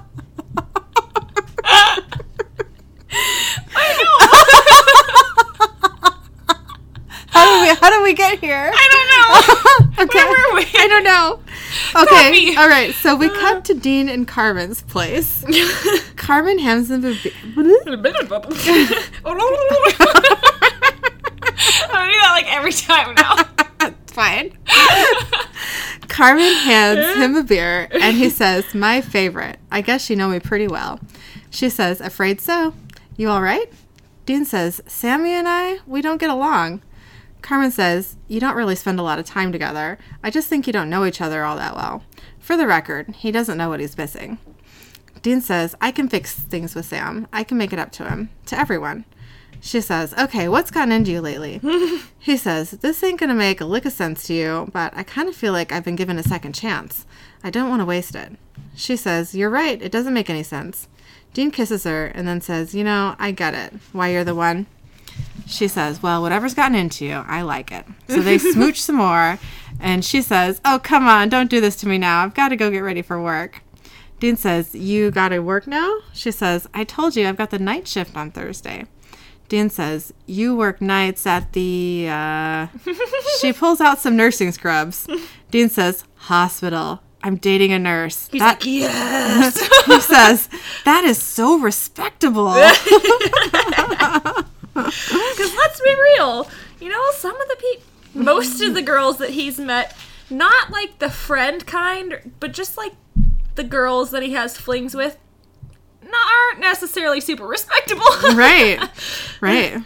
[7.30, 8.72] How do we how do we get here?
[8.74, 10.04] I don't know.
[10.04, 10.24] okay.
[10.24, 10.66] Where were we?
[10.80, 11.40] I don't know.
[11.96, 12.56] Okay.
[12.56, 12.94] All right.
[12.96, 15.44] So we cut to Dean and Carmen's place.
[16.16, 17.46] Carmen hands them a b- I
[22.12, 23.36] do that like every time now.
[23.88, 24.58] It's fine.
[26.08, 29.60] Carmen hands him a beer and he says, My favorite.
[29.72, 31.00] I guess you know me pretty well.
[31.50, 32.74] She says, Afraid so.
[33.16, 33.72] You all right?
[34.26, 36.82] Dean says, Sammy and I, we don't get along.
[37.42, 39.98] Carmen says, You don't really spend a lot of time together.
[40.24, 42.04] I just think you don't know each other all that well.
[42.40, 44.38] For the record, he doesn't know what he's missing.
[45.22, 47.28] Dean says, I can fix things with Sam.
[47.34, 49.06] I can make it up to him, to everyone.
[49.60, 51.60] She says, Okay, what's gotten into you lately?
[52.20, 55.28] he says, This ain't gonna make a lick of sense to you, but I kind
[55.28, 57.06] of feel like I've been given a second chance.
[57.44, 58.34] I don't want to waste it.
[58.76, 60.88] She says, You're right, it doesn't make any sense.
[61.34, 63.74] Dean kisses her and then says, You know, I get it.
[63.92, 64.68] Why you're the one?
[65.46, 67.86] She says, Well, whatever's gotten into you, I like it.
[68.10, 69.40] So they smooch some more,
[69.80, 72.24] and she says, Oh, come on, don't do this to me now.
[72.24, 73.62] I've got to go get ready for work.
[74.20, 76.00] Dean says, You got to work now?
[76.14, 78.86] She says, I told you I've got the night shift on Thursday.
[79.48, 82.08] Dean says, You work nights at the.
[82.10, 82.68] Uh...
[83.40, 85.08] she pulls out some nursing scrubs.
[85.52, 87.02] Dean says, Hospital.
[87.24, 88.28] I'm dating a nurse.
[88.32, 89.60] He's that like, yes.
[89.86, 90.50] he says,
[90.86, 92.54] That is so respectable.
[95.36, 99.32] Because let's be real, you know, some of the people, most of the girls that
[99.32, 99.96] he's met,
[100.30, 102.94] not like the friend kind, but just like
[103.56, 105.18] the girls that he has flings with
[106.04, 108.06] not, aren't necessarily super respectable.
[108.34, 108.80] right.
[109.42, 109.84] Right.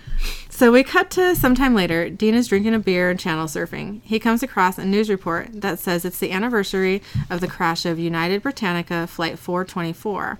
[0.49, 2.09] So we cut to sometime later.
[2.09, 4.01] Dean is drinking a beer and channel surfing.
[4.03, 7.01] He comes across a news report that says it's the anniversary
[7.31, 10.37] of the crash of United Britannia Flight 424.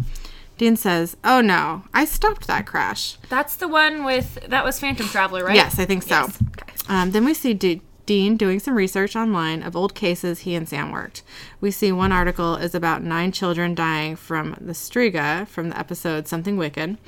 [0.61, 3.17] Dean says, Oh no, I stopped that crash.
[3.29, 5.55] That's the one with that was Phantom Traveler, right?
[5.55, 6.09] Yes, I think so.
[6.09, 6.37] Yes.
[6.49, 6.73] Okay.
[6.87, 10.69] Um, then we see D- Dean doing some research online of old cases he and
[10.69, 11.23] Sam worked.
[11.61, 16.27] We see one article is about nine children dying from the Striga from the episode
[16.27, 16.99] Something Wicked.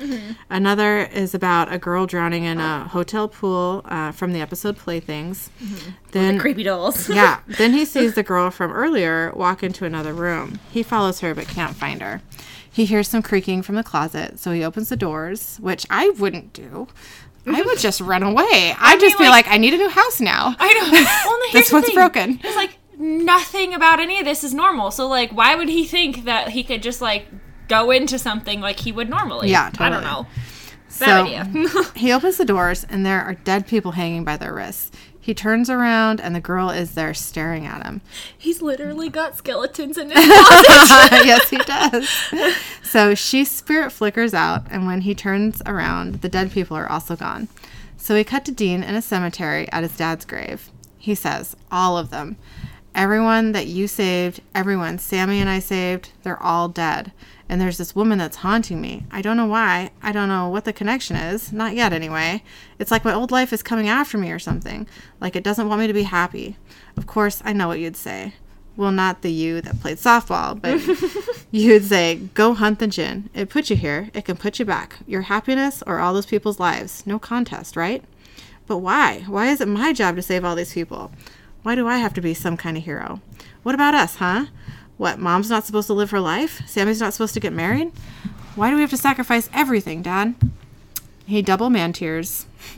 [0.50, 5.52] Another is about a girl drowning in a hotel pool uh, from the episode Playthings.
[6.12, 7.08] Then Creepy dolls.
[7.10, 7.42] yeah.
[7.60, 10.60] Then he sees the girl from earlier walk into another room.
[10.72, 12.24] He follows her but can't find her.
[12.74, 16.52] He hears some creaking from the closet, so he opens the doors, which I wouldn't
[16.54, 16.88] do.
[17.46, 18.74] I would just run away.
[18.80, 20.56] I'd just mean, be like- like, I need a new house now.
[20.60, 20.92] I know.
[21.30, 21.96] Well, This one's thing.
[21.96, 22.40] broken.
[22.44, 24.92] It's like nothing about any of this is normal.
[24.92, 27.28] So like, why would he think that he could just like
[27.68, 29.50] go into something like he would normally?
[29.52, 30.04] Yeah, I don't totally.
[30.06, 30.28] know.
[30.88, 31.70] So Bad idea.
[31.96, 34.92] he opens the doors, and there are dead people hanging by their wrists.
[35.24, 38.02] He turns around, and the girl is there staring at him.
[38.38, 41.26] He's literally got skeletons in his closet.
[41.26, 42.10] yes, he does.
[42.84, 47.16] So she spirit flickers out, and when he turns around, the dead people are also
[47.16, 47.48] gone.
[47.96, 50.70] So we cut to Dean in a cemetery at his dad's grave.
[50.98, 52.36] He says, All of them.
[52.94, 57.14] Everyone that you saved, everyone Sammy and I saved, they're all dead.
[57.50, 59.06] And there's this woman that's haunting me.
[59.12, 59.92] I don't know why.
[60.02, 61.52] I don't know what the connection is.
[61.52, 62.44] Not yet, anyway.
[62.80, 64.88] It's like my old life is coming after me or something.
[65.20, 66.58] Like it doesn't want me to be happy.
[66.96, 68.34] Of course, I know what you'd say.
[68.76, 70.82] Well, not the you that played softball, but
[71.52, 73.30] you'd say, go hunt the jinn.
[73.34, 74.10] It put you here.
[74.16, 74.98] It can put you back.
[75.06, 77.06] Your happiness or all those people's lives.
[77.06, 78.04] No contest, right?
[78.66, 79.26] But why?
[79.28, 81.12] Why is it my job to save all these people?
[81.62, 83.22] Why do I have to be some kind of hero?
[83.62, 84.48] What about us, huh?
[84.98, 86.62] What, mom's not supposed to live her life?
[86.68, 87.92] Sammy's not supposed to get married?
[88.56, 90.36] Why do we have to sacrifice everything, Dad?
[91.26, 92.46] He double man tears.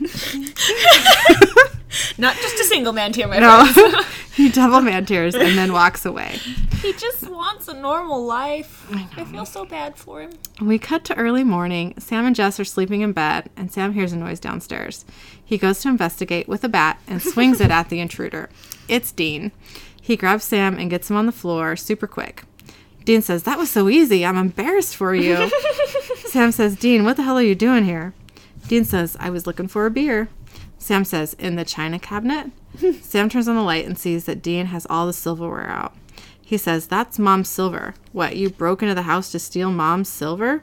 [2.18, 4.02] Not just a single man tear, my No.
[4.34, 6.38] he double man tears and then walks away.
[6.82, 8.86] He just wants a normal life.
[8.92, 10.32] I, feel so bad for him.
[10.60, 11.94] We cut to early morning.
[11.98, 15.04] Sam and Jess are sleeping in bed, and Sam hears a noise downstairs.
[15.42, 18.50] He goes to investigate with a bat and swings it at the intruder.
[18.88, 19.52] It's Dean.
[20.06, 22.44] He grabs Sam and gets him on the floor super quick.
[23.04, 24.24] Dean says, That was so easy.
[24.24, 25.50] I'm embarrassed for you.
[26.26, 28.14] Sam says, Dean, what the hell are you doing here?
[28.68, 30.28] Dean says, I was looking for a beer.
[30.78, 32.52] Sam says, In the china cabinet?
[33.02, 35.92] Sam turns on the light and sees that Dean has all the silverware out.
[36.40, 37.96] He says, That's mom's silver.
[38.12, 40.62] What, you broke into the house to steal mom's silver?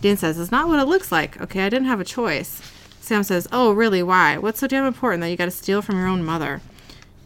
[0.00, 1.40] Dean says, It's not what it looks like.
[1.40, 2.62] Okay, I didn't have a choice.
[3.00, 4.04] Sam says, Oh, really?
[4.04, 4.38] Why?
[4.38, 6.60] What's so damn important that you gotta steal from your own mother?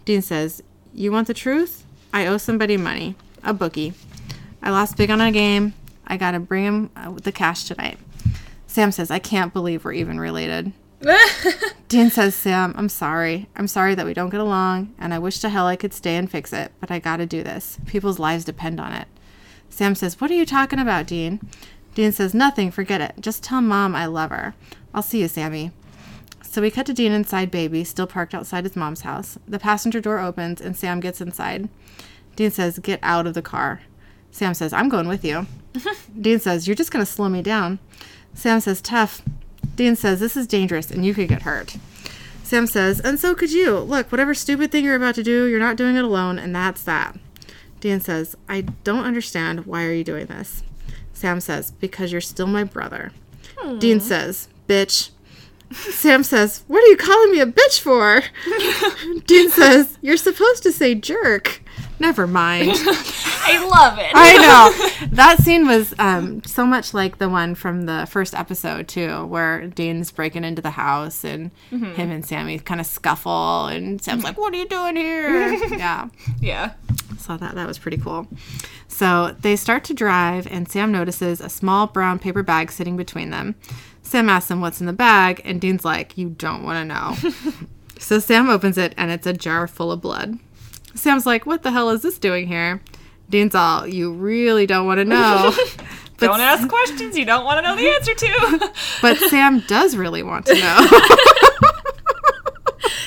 [0.07, 0.63] Dean says,
[0.95, 1.85] You want the truth?
[2.13, 3.15] I owe somebody money.
[3.43, 3.95] A bookie.
[4.63, 5.75] I lost big on a game.
[6.07, 7.99] I gotta bring him uh, the cash tonight.
[8.67, 10.73] Sam says, I can't believe we're even related.
[11.89, 13.49] Dean says, Sam, I'm sorry.
[13.57, 16.17] I'm sorry that we don't get along, and I wish to hell I could stay
[16.17, 17.79] and fix it, but I gotta do this.
[17.87, 19.09] People's lives depend on it.
[19.69, 21.41] Sam says, What are you talking about, Dean?
[21.95, 23.15] Dean says, Nothing, forget it.
[23.19, 24.55] Just tell mom I love her.
[24.95, 25.73] I'll see you, Sammy.
[26.53, 29.39] So we cut to Dean inside Baby, still parked outside his mom's house.
[29.49, 31.71] The passenger door opens, and Sam gets inside.
[32.37, 33.81] Dean says, Get out of the car.
[34.31, 35.47] Sam says, I'm going with you.
[36.21, 37.79] Dean says, You're just going to slow me down.
[38.35, 39.23] Sam says, Tough.
[39.77, 41.79] Dean says, This is dangerous and you could get hurt.
[42.43, 43.79] Sam says, And so could you.
[43.79, 46.83] Look, whatever stupid thing you're about to do, you're not doing it alone, and that's
[46.83, 47.17] that.
[47.81, 49.65] Dean says, I don't understand.
[49.65, 50.63] Why are you doing this?
[51.15, 53.11] Sam says, Because you're still my brother.
[53.79, 55.13] Dean says, Bitch.
[55.75, 58.23] Sam says, What are you calling me a bitch for?
[59.27, 61.63] Dean says, You're supposed to say jerk.
[61.99, 62.73] Never mind.
[63.45, 64.11] I love it.
[64.15, 64.89] I know.
[65.13, 69.67] That scene was um, so much like the one from the first episode, too, where
[69.67, 74.39] Dean's breaking into the house and him and Sammy kind of scuffle, and Sam's like,
[74.39, 75.53] What are you doing here?
[75.77, 76.09] yeah.
[76.41, 76.73] yeah.
[77.19, 78.27] So that, that was pretty cool.
[78.89, 83.31] So they start to drive, and Sam notices a small brown paper bag sitting between
[83.31, 83.55] them.
[84.13, 87.33] Sam asks him what's in the bag, and Dean's like, You don't want to know.
[87.99, 90.39] so Sam opens it, and it's a jar full of blood.
[90.95, 92.83] Sam's like, What the hell is this doing here?
[93.31, 95.55] Dean's all, You really don't want to know.
[96.19, 98.73] But, Don't ask questions you don't want to know the answer to.
[99.03, 100.89] but Sam does really want to know.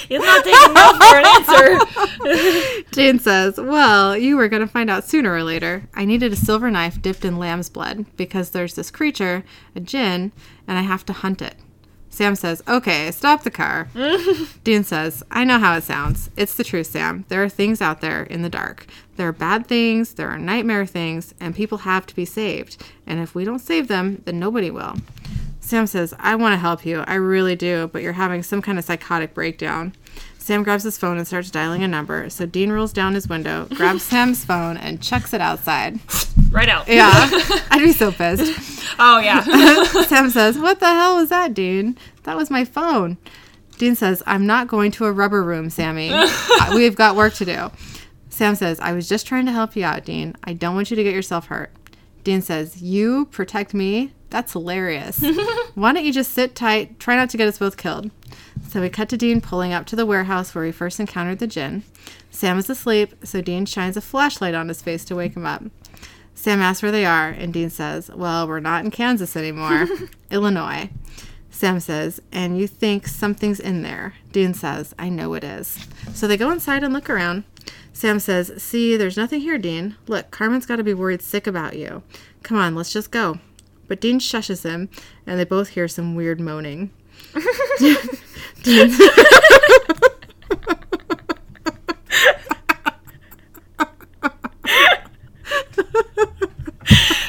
[0.07, 2.83] He's not taking no for an answer.
[2.91, 5.87] Dean says, Well, you were going to find out sooner or later.
[5.93, 9.43] I needed a silver knife dipped in lamb's blood because there's this creature,
[9.75, 10.31] a jinn,
[10.67, 11.55] and I have to hunt it.
[12.09, 13.89] Sam says, Okay, stop the car.
[14.63, 16.29] Dean says, I know how it sounds.
[16.37, 17.25] It's the truth, Sam.
[17.27, 18.87] There are things out there in the dark.
[19.17, 22.81] There are bad things, there are nightmare things, and people have to be saved.
[23.05, 24.95] And if we don't save them, then nobody will.
[25.65, 26.99] Sam says, I want to help you.
[27.07, 29.93] I really do, but you're having some kind of psychotic breakdown.
[30.37, 32.29] Sam grabs his phone and starts dialing a number.
[32.29, 35.99] So Dean rolls down his window, grabs Sam's phone, and chucks it outside.
[36.51, 36.87] Right out.
[36.87, 37.09] Yeah,
[37.71, 38.93] I'd be so pissed.
[38.99, 39.41] Oh yeah.
[40.03, 41.97] Sam says, What the hell was that, Dean?
[42.23, 43.17] That was my phone.
[43.79, 46.11] Dean says, I'm not going to a rubber room, Sammy.
[46.13, 46.29] Uh,
[46.75, 47.71] We've got work to do.
[48.29, 50.35] Sam says, I was just trying to help you out, Dean.
[50.43, 51.71] I don't want you to get yourself hurt.
[52.25, 54.11] Dean says, You protect me?
[54.31, 55.23] That's hilarious.
[55.75, 58.09] Why don't you just sit tight, try not to get us both killed?
[58.67, 61.47] So we cut to Dean pulling up to the warehouse where we first encountered the
[61.47, 61.83] jinn.
[62.31, 65.63] Sam is asleep, so Dean shines a flashlight on his face to wake him up.
[66.33, 69.87] Sam asks where they are, and Dean says, Well, we're not in Kansas anymore,
[70.31, 70.89] Illinois.
[71.51, 74.15] Sam says, And you think something's in there.
[74.31, 75.77] Dean says, I know it is.
[76.13, 77.43] So they go inside and look around.
[77.95, 79.95] Sam says, See, there's nothing here, Dean.
[80.05, 82.03] Look, Carmen's got to be worried sick about you.
[82.43, 83.39] Come on, let's just go.
[83.87, 84.89] But Dean shushes him,
[85.25, 86.91] and they both hear some weird moaning.
[87.79, 88.91] Dean,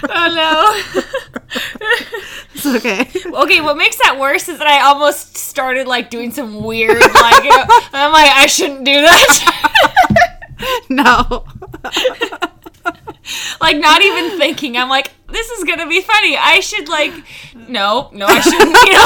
[0.09, 1.03] oh no.
[2.55, 3.09] it's okay.
[3.25, 7.45] Okay, what makes that worse is that I almost started like doing some weird like
[7.45, 10.33] you know, I'm like I shouldn't do that.
[10.89, 11.45] No.
[13.61, 14.77] like not even thinking.
[14.77, 16.37] I'm like this is going to be funny.
[16.37, 17.13] I should like
[17.69, 19.03] no, no I shouldn't, you know.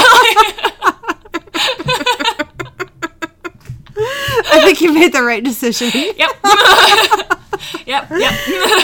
[4.52, 5.90] I think you made the right decision.
[5.94, 6.16] yep.
[7.86, 8.34] yep, yep.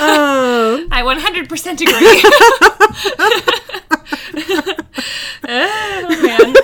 [0.01, 0.87] Oh.
[0.91, 2.23] I 100% agree.
[5.49, 6.55] oh man.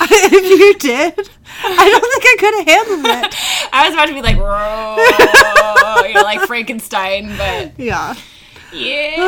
[0.00, 1.30] if you did,
[1.62, 3.34] I don't think I could have handled it.
[3.72, 4.36] I was about to be like,
[6.08, 8.14] you know, like Frankenstein, but Yeah.
[8.72, 9.14] yeah.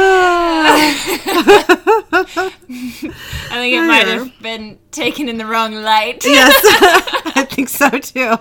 [3.51, 6.25] I think it might have been taken in the wrong light.
[6.25, 6.55] Yes,
[7.37, 8.37] I think so too.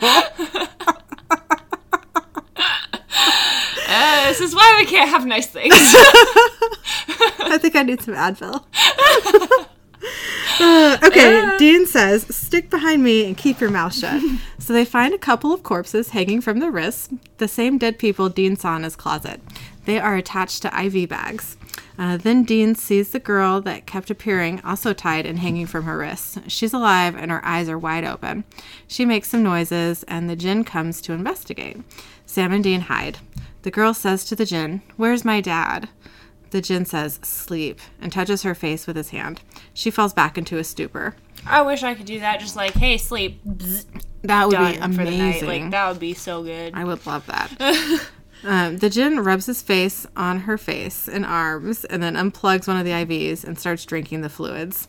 [3.94, 5.74] Uh, this is why we can't have nice things.
[5.76, 8.64] I think I need some Advil.
[10.60, 14.22] Uh, okay, Dean says, stick behind me and keep your mouth shut.
[14.62, 17.10] So they find a couple of corpses hanging from the wrists,
[17.40, 19.42] the same dead people Dean saw in his closet.
[19.86, 21.58] They are attached to IV bags.
[21.98, 25.98] Uh, then Dean sees the girl that kept appearing, also tied and hanging from her
[25.98, 26.38] wrists.
[26.48, 28.44] She's alive and her eyes are wide open.
[28.88, 31.78] She makes some noises, and the Jinn comes to investigate.
[32.26, 33.18] Sam and Dean hide.
[33.64, 35.90] The girl says to the Jinn, Where's my dad?
[36.52, 39.42] The Jinn says, Sleep, and touches her face with his hand.
[39.74, 41.16] She falls back into a stupor.
[41.46, 42.40] I wish I could do that.
[42.40, 43.44] Just like, hey, sleep.
[43.46, 43.86] Bzz,
[44.24, 45.20] That would be for the night.
[45.42, 45.48] amazing.
[45.64, 46.74] Like that would be so good.
[46.76, 48.02] I would love that.
[48.44, 52.78] um, the Jinn rubs his face on her face and arms and then unplugs one
[52.78, 54.88] of the IVs and starts drinking the fluids.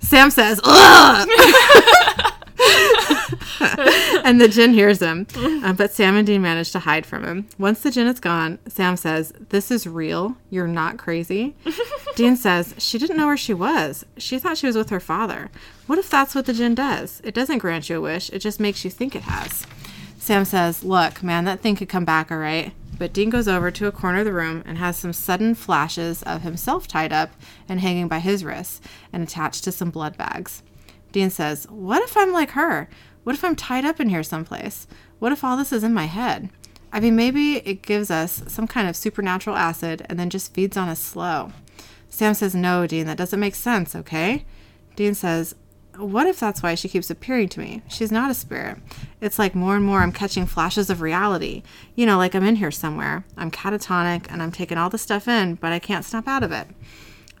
[0.00, 1.28] Sam says, Ugh!
[4.24, 7.46] and the Jinn hears him, uh, but Sam and Dean manage to hide from him.
[7.58, 10.36] Once the Jinn is gone, Sam says, This is real.
[10.50, 11.54] You're not crazy.
[12.14, 14.04] Dean says, She didn't know where she was.
[14.16, 15.50] She thought she was with her father.
[15.86, 17.20] What if that's what the Jinn does?
[17.24, 19.66] It doesn't grant you a wish, it just makes you think it has.
[20.18, 22.72] Sam says, Look, man, that thing could come back, all right?
[22.98, 26.22] But Dean goes over to a corner of the room and has some sudden flashes
[26.22, 27.30] of himself tied up
[27.68, 28.80] and hanging by his wrists
[29.12, 30.62] and attached to some blood bags.
[31.12, 32.88] Dean says, What if I'm like her?
[33.22, 34.86] What if I'm tied up in here someplace?
[35.20, 36.50] What if all this is in my head?
[36.92, 40.76] I mean, maybe it gives us some kind of supernatural acid and then just feeds
[40.76, 41.52] on us slow.
[42.08, 44.44] Sam says, No, Dean, that doesn't make sense, okay?
[44.96, 45.54] Dean says,
[45.96, 47.82] What if that's why she keeps appearing to me?
[47.88, 48.78] She's not a spirit.
[49.20, 51.62] It's like more and more I'm catching flashes of reality.
[51.94, 53.24] You know, like I'm in here somewhere.
[53.36, 56.52] I'm catatonic and I'm taking all the stuff in, but I can't snap out of
[56.52, 56.66] it.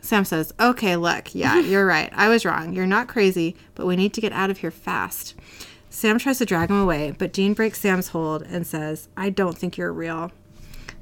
[0.02, 2.10] Sam says, Okay, look, yeah, you're right.
[2.12, 2.74] I was wrong.
[2.74, 5.34] You're not crazy, but we need to get out of here fast.
[5.88, 9.56] Sam tries to drag him away, but Dean breaks Sam's hold and says, I don't
[9.56, 10.32] think you're real.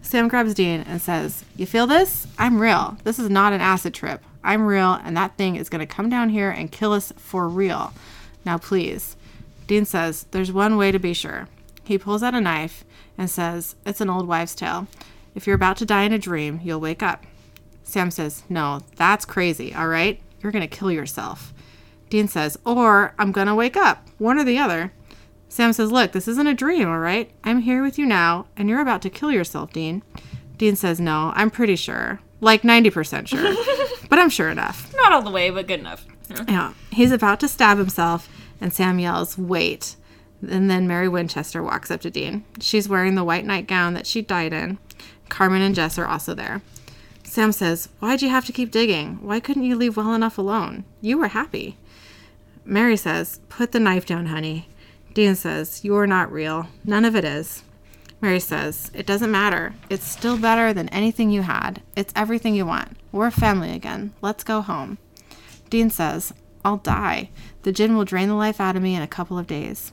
[0.02, 2.26] Sam grabs Dean and says, You feel this?
[2.38, 2.96] I'm real.
[3.04, 4.22] This is not an acid trip.
[4.42, 7.48] I'm real, and that thing is going to come down here and kill us for
[7.48, 7.92] real.
[8.44, 9.16] Now, please.
[9.66, 11.48] Dean says, There's one way to be sure.
[11.84, 12.84] He pulls out a knife
[13.16, 14.86] and says, It's an old wives' tale.
[15.34, 17.24] If you're about to die in a dream, you'll wake up.
[17.90, 20.20] Sam says, No, that's crazy, all right?
[20.40, 21.52] You're going to kill yourself.
[22.08, 24.06] Dean says, Or I'm going to wake up.
[24.18, 24.92] One or the other.
[25.48, 27.32] Sam says, Look, this isn't a dream, all right?
[27.42, 30.04] I'm here with you now, and you're about to kill yourself, Dean.
[30.56, 32.20] Dean says, No, I'm pretty sure.
[32.40, 33.56] Like 90% sure.
[34.08, 34.94] but I'm sure enough.
[34.94, 36.06] Not all the way, but good enough.
[36.48, 36.74] Yeah.
[36.92, 38.28] He's about to stab himself,
[38.60, 39.96] and Sam yells, Wait.
[40.48, 42.44] And then Mary Winchester walks up to Dean.
[42.60, 44.78] She's wearing the white nightgown that she died in.
[45.28, 46.62] Carmen and Jess are also there.
[47.30, 49.18] Sam says, Why'd you have to keep digging?
[49.22, 50.82] Why couldn't you leave well enough alone?
[51.00, 51.76] You were happy.
[52.64, 54.68] Mary says, Put the knife down, honey.
[55.14, 56.66] Dean says, You are not real.
[56.84, 57.62] None of it is.
[58.20, 59.74] Mary says, It doesn't matter.
[59.88, 61.82] It's still better than anything you had.
[61.94, 62.96] It's everything you want.
[63.12, 64.12] We're family again.
[64.20, 64.98] Let's go home.
[65.68, 67.30] Dean says, I'll die.
[67.62, 69.92] The jinn will drain the life out of me in a couple of days.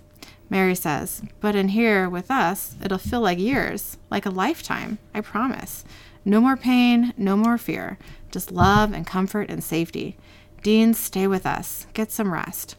[0.49, 4.97] Mary says, But in here with us, it'll feel like years, like a lifetime.
[5.13, 5.85] I promise.
[6.27, 7.97] No more pain, no more fear.
[8.31, 10.17] Just love and comfort and safety.
[10.61, 11.87] Dean, stay with us.
[11.93, 12.75] Get some rest.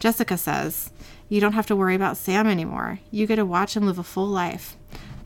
[0.00, 0.90] Jessica says,
[1.28, 2.98] You don't have to worry about Sam anymore.
[3.12, 4.76] You get to watch him live a full life.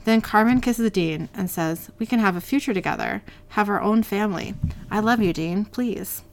[0.04, 4.02] Then Carmen kisses Dean and says, We can have a future together, have our own
[4.02, 4.52] family.
[4.90, 5.64] I love you, Dean.
[5.64, 6.24] Please.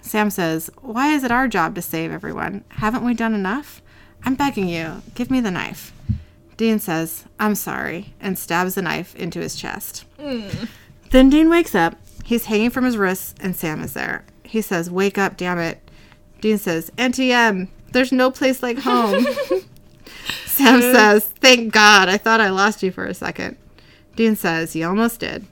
[0.00, 2.62] Sam says, Why is it our job to save everyone?
[2.68, 3.82] Haven't we done enough?
[4.22, 5.92] I'm begging you, give me the knife.
[6.56, 10.04] Dean says, I'm sorry, and stabs the knife into his chest.
[11.10, 11.96] Then Dean wakes up.
[12.24, 14.24] He's hanging from his wrists, and Sam is there.
[14.44, 15.80] He says, Wake up, damn it.
[16.40, 19.26] Dean says, Auntie Em, there's no place like home.
[20.46, 23.56] Sam says, Thank God, I thought I lost you for a second.
[24.16, 25.46] Dean says, You almost did.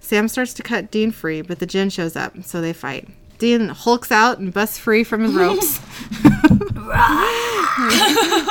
[0.00, 3.08] Sam starts to cut Dean free, but the jinn shows up, so they fight.
[3.38, 5.78] Dean hulks out and busts free from his ropes.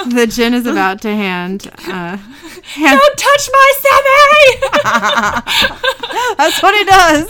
[0.05, 1.71] the jinn is about to hand.
[1.87, 4.57] Uh, hand Don't touch my Sammy!
[6.37, 7.27] that's what he does.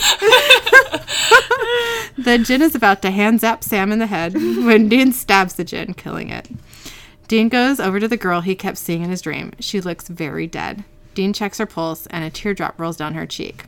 [2.25, 5.63] the jinn is about to hand zap Sam in the head when Dean stabs the
[5.63, 6.49] jinn, killing it.
[7.27, 9.53] Dean goes over to the girl he kept seeing in his dream.
[9.59, 10.83] She looks very dead.
[11.13, 13.65] Dean checks her pulse, and a teardrop rolls down her cheek.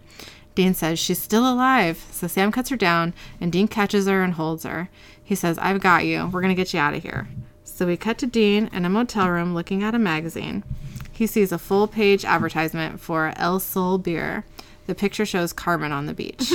[0.57, 4.33] Dean says she's still alive, so Sam cuts her down, and Dean catches her and
[4.33, 4.89] holds her.
[5.23, 6.25] He says, I've got you.
[6.33, 7.27] We're going to get you out of here.
[7.63, 10.63] So we cut to Dean in a motel room looking at a magazine.
[11.11, 14.45] He sees a full page advertisement for El Sol beer.
[14.87, 16.51] The picture shows Carmen on the beach.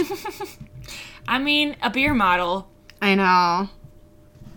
[1.29, 2.69] I mean, a beer model.
[3.01, 3.69] I know.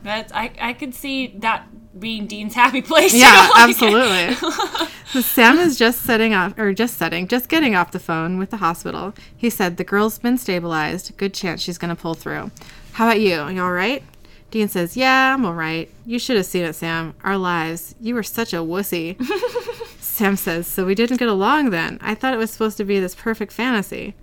[0.01, 1.67] That's I, I could see that
[1.99, 3.13] being Dean's happy place.
[3.13, 4.87] you Yeah, know, like- absolutely.
[5.15, 8.49] So Sam is just setting off, or just setting, just getting off the phone with
[8.49, 9.13] the hospital.
[9.37, 11.15] He said, The girl's been stabilized.
[11.15, 12.51] Good chance she's going to pull through.
[12.93, 13.47] How about you?
[13.47, 14.03] You all right?
[14.51, 15.89] Dean says, Yeah, I'm all right.
[16.05, 17.13] You should have seen it, Sam.
[17.23, 17.95] Our lives.
[18.01, 19.15] You were such a wussy.
[20.01, 21.97] Sam says, So we didn't get along then.
[22.01, 24.15] I thought it was supposed to be this perfect fantasy.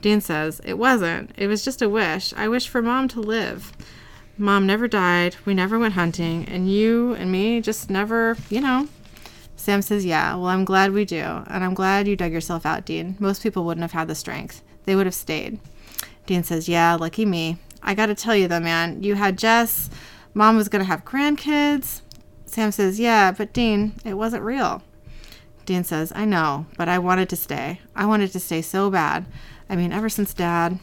[0.00, 1.32] Dean says, It wasn't.
[1.36, 2.32] It was just a wish.
[2.34, 3.72] I wish for mom to live.
[4.38, 5.36] Mom never died.
[5.44, 6.44] We never went hunting.
[6.46, 8.88] And you and me just never, you know.
[9.56, 11.22] Sam says, Yeah, well, I'm glad we do.
[11.22, 13.16] And I'm glad you dug yourself out, Dean.
[13.18, 14.62] Most people wouldn't have had the strength.
[14.84, 15.58] They would have stayed.
[16.26, 17.58] Dean says, Yeah, lucky me.
[17.82, 19.88] I got to tell you, though, man, you had Jess.
[20.34, 22.02] Mom was going to have grandkids.
[22.44, 24.82] Sam says, Yeah, but Dean, it wasn't real.
[25.64, 27.80] Dean says, I know, but I wanted to stay.
[27.94, 29.26] I wanted to stay so bad.
[29.68, 30.78] I mean, ever since dad,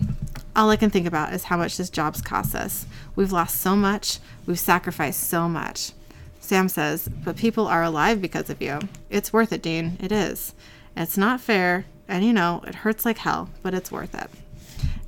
[0.56, 2.86] all I can think about is how much this job's cost us.
[3.15, 5.91] We've lost so much, we've sacrificed so much.
[6.39, 8.80] Sam says, but people are alive because of you.
[9.10, 9.97] It's worth it, Dean.
[10.02, 10.54] It is.
[10.97, 14.30] It's not fair, and you know, it hurts like hell, but it's worth it.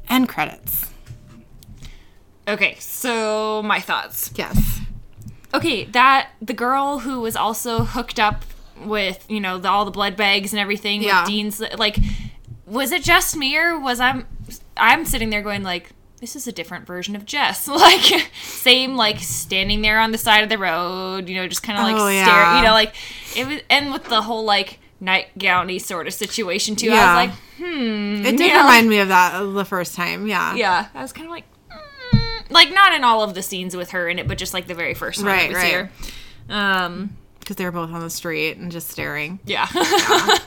[0.10, 0.91] End credits.
[2.48, 4.32] Okay, so my thoughts.
[4.36, 4.80] Yes.
[5.54, 8.46] Okay, that the girl who was also hooked up
[8.84, 11.22] with you know the, all the blood bags and everything Yeah.
[11.22, 11.98] with Dean's like,
[12.65, 14.28] was it just me or was I'm
[14.78, 15.91] I'm sitting there going like.
[16.26, 17.68] This is a different version of Jess.
[17.86, 21.78] Like, same, like, standing there on the side of the road, you know, just kind
[21.78, 22.58] of like Oh, yeah.
[22.58, 22.96] you know, like,
[23.38, 26.88] it was, and with the whole, like, nightgowny sort of situation, too.
[26.88, 26.94] Yeah.
[26.96, 28.26] I was like, hmm.
[28.26, 28.58] It did yeah.
[28.62, 30.26] remind me of that the first time.
[30.26, 30.56] Yeah.
[30.56, 31.44] Yeah, I was kind of like,
[32.12, 34.66] mm, like not in all of the scenes with her in it, but just like
[34.66, 35.68] the very first time Right, was right.
[35.68, 35.92] here.
[36.50, 39.38] Um, Because they were both on the street and just staring.
[39.46, 39.68] yeah.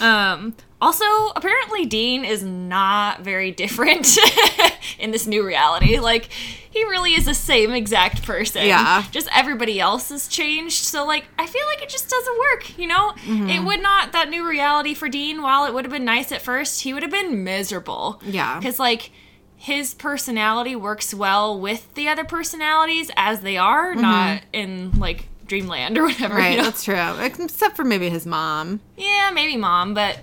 [0.00, 1.04] um, also,
[1.34, 4.18] apparently Dean is not very different
[4.98, 5.98] in this new reality.
[5.98, 6.28] Like,
[6.70, 8.66] he really is the same exact person.
[8.66, 9.04] Yeah.
[9.10, 10.84] Just everybody else has changed.
[10.84, 13.12] So, like, I feel like it just doesn't work, you know?
[13.24, 13.48] Mm-hmm.
[13.48, 16.42] It would not, that new reality for Dean, while it would have been nice at
[16.42, 18.20] first, he would have been miserable.
[18.22, 18.58] Yeah.
[18.58, 19.10] Because, like,
[19.56, 25.98] his personality works well with the other personalities as they are, not in, like, Dreamland
[25.98, 26.34] or whatever.
[26.34, 26.64] Right, you know?
[26.64, 27.20] that's true.
[27.20, 28.80] Except for maybe his mom.
[28.96, 30.18] Yeah, maybe mom, but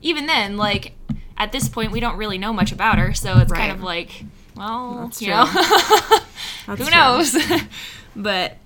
[0.00, 0.94] even then, like
[1.36, 4.24] at this point, we don't really know much about her, so it's kind of like,
[4.56, 5.36] well, That's you true.
[5.36, 5.46] know,
[6.76, 7.36] who knows?
[8.14, 8.58] but,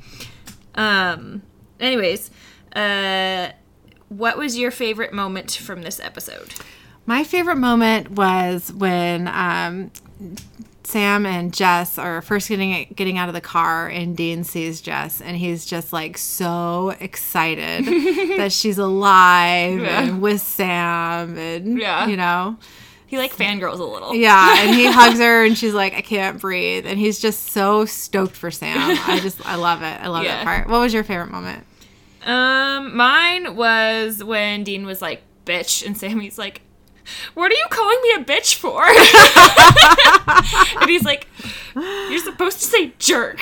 [0.75, 1.43] um,
[1.81, 2.31] anyways,
[2.75, 3.51] uh,
[4.09, 6.53] what was your favorite moment from this episode?
[7.07, 9.91] My favorite moment was when um,
[10.87, 15.21] Sam and Jess are first getting getting out of the car, and Dean sees Jess,
[15.21, 17.85] and he's just like so excited
[18.39, 20.03] that she's alive Yeah.
[20.03, 22.07] and with Sam, and Yeah.
[22.07, 22.57] you know,
[23.07, 24.15] He like fangirls a little.
[24.15, 24.61] yeah.
[24.61, 28.37] And he hugs her, and she's like, "I can't breathe," and he's just so stoked
[28.37, 28.77] for Sam.
[29.07, 30.01] I just, I love it.
[30.01, 30.37] I love Yeah.
[30.37, 30.69] that part.
[30.69, 31.65] What was your favorite moment?
[32.25, 36.61] Um, mine was when Dean was like, bitch, and Sammy's like,
[37.35, 38.85] what are you calling me a bitch for?
[40.81, 41.27] and he's like,
[41.75, 43.39] you're supposed to say jerk.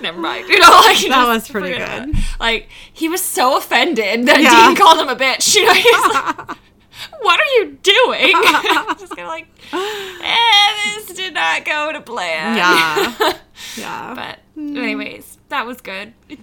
[0.00, 0.48] Never mind.
[0.48, 2.10] You know, like, That was pretty good.
[2.10, 2.16] it.
[2.40, 4.66] Like, he was so offended that Yeah.
[4.68, 5.54] Dean called him a bitch.
[5.56, 6.56] You know, he's like,
[7.20, 8.32] what are you doing?
[8.98, 12.56] just kind of like, eh, this did not go to plan.
[12.56, 13.38] Yeah.
[13.76, 14.14] Yeah.
[14.14, 16.14] but, anyways, that was good.
[16.28, 16.38] It,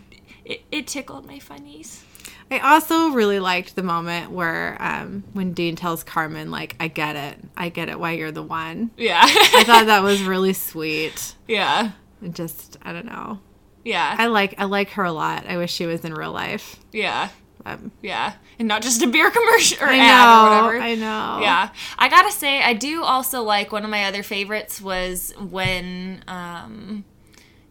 [0.45, 2.03] it, it tickled my funnies.
[2.51, 7.15] I also really liked the moment where um, when Dean tells Carmen, like, I get
[7.15, 7.37] it.
[7.55, 8.89] I get it why you're the one.
[8.97, 9.21] Yeah.
[9.23, 11.35] I thought that was really sweet.
[11.47, 11.91] yeah.
[12.21, 13.39] And just, I don't know.
[13.85, 14.15] Yeah.
[14.17, 15.45] I like I like her a lot.
[15.47, 16.75] I wish she was in real life.
[16.91, 17.29] yeah.
[17.65, 18.33] Um, Yeah.
[18.57, 20.57] And not just a beer commercial or I ad know.
[20.61, 20.83] or whatever.
[20.83, 21.39] I know.
[21.41, 21.69] Yeah.
[21.97, 27.05] I gotta say, I do also like one of my other favorites was when um,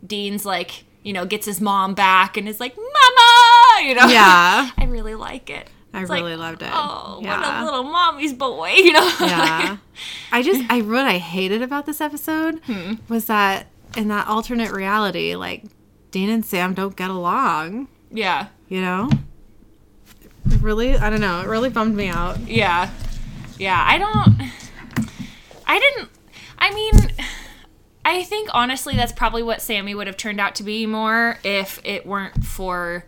[0.06, 3.38] Dean's like, you know, gets his mom back and is like, Mama!
[3.86, 4.06] You know?
[4.06, 4.70] Yeah.
[4.78, 5.68] I really like it.
[5.94, 6.68] I It's like, really loved it.
[6.72, 9.10] Oh, what a little mommy's boy, you know?
[9.20, 9.78] yeah.
[10.30, 12.94] I just I what I hated about this episode Hmm.
[13.08, 13.66] was that
[13.96, 15.64] in that alternate reality, like
[16.10, 17.88] Dean and Sam don't get along.
[18.10, 18.48] yeah.
[18.68, 19.10] You know.
[20.50, 21.40] It really, I don't know.
[21.40, 22.38] It really bummed me out.
[22.40, 22.90] Yeah.
[23.58, 24.50] Yeah, I don't
[25.66, 26.10] I didn't
[26.58, 27.12] I mean
[28.04, 31.80] I think honestly that's probably what Sammy would have turned out to be more if
[31.84, 33.04] it weren't for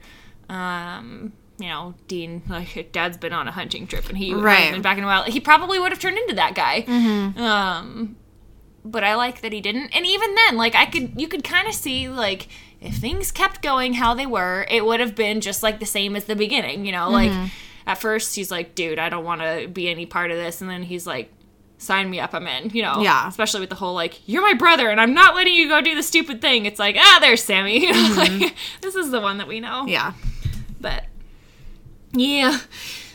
[0.50, 4.54] um you know, Dean, like dad's been on a hunting trip and he Right.
[4.56, 5.24] hasn't been back in a while.
[5.24, 6.84] He probably would have turned into that guy.
[7.36, 8.16] Um
[8.82, 9.94] but I like that he didn't.
[9.94, 12.48] And even then, like I could you could kind of see like
[12.80, 16.16] if things kept going how they were, it would have been just like the same
[16.16, 17.10] as the beginning, you know?
[17.10, 17.50] Like
[17.86, 20.70] at first he's like, "Dude, I don't want to be any part of this." And
[20.70, 21.30] then he's like,
[21.76, 23.02] "Sign me up, I'm in." You know?
[23.02, 23.28] Yeah.
[23.28, 25.94] Especially with the whole like, "You're my brother and I'm not letting you go do
[25.94, 28.14] the stupid thing." It's like, "Ah, there's Sammy." Know?
[28.16, 29.84] like this is the one that we know.
[29.86, 30.14] Yeah.
[30.80, 31.04] But
[32.12, 32.60] yeah.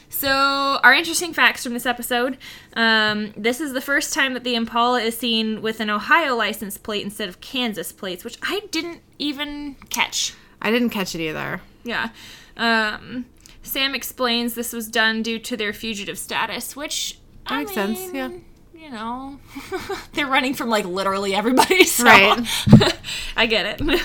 [0.10, 2.38] So our interesting facts from this episode.
[2.74, 6.78] Um, this is the first time that the Impala is seen with an Ohio license
[6.78, 10.34] plate instead of Kansas plates, which I didn't even catch.
[10.62, 11.62] I didn't catch it either.
[11.84, 12.10] Yeah.
[12.56, 13.26] Um,
[13.62, 18.00] Sam explains this was done due to their fugitive status, which That I makes sense,
[18.14, 18.30] yeah.
[18.74, 19.40] You know,
[20.14, 22.48] they're running from like literally everybody, so Right.
[23.36, 24.02] I get it.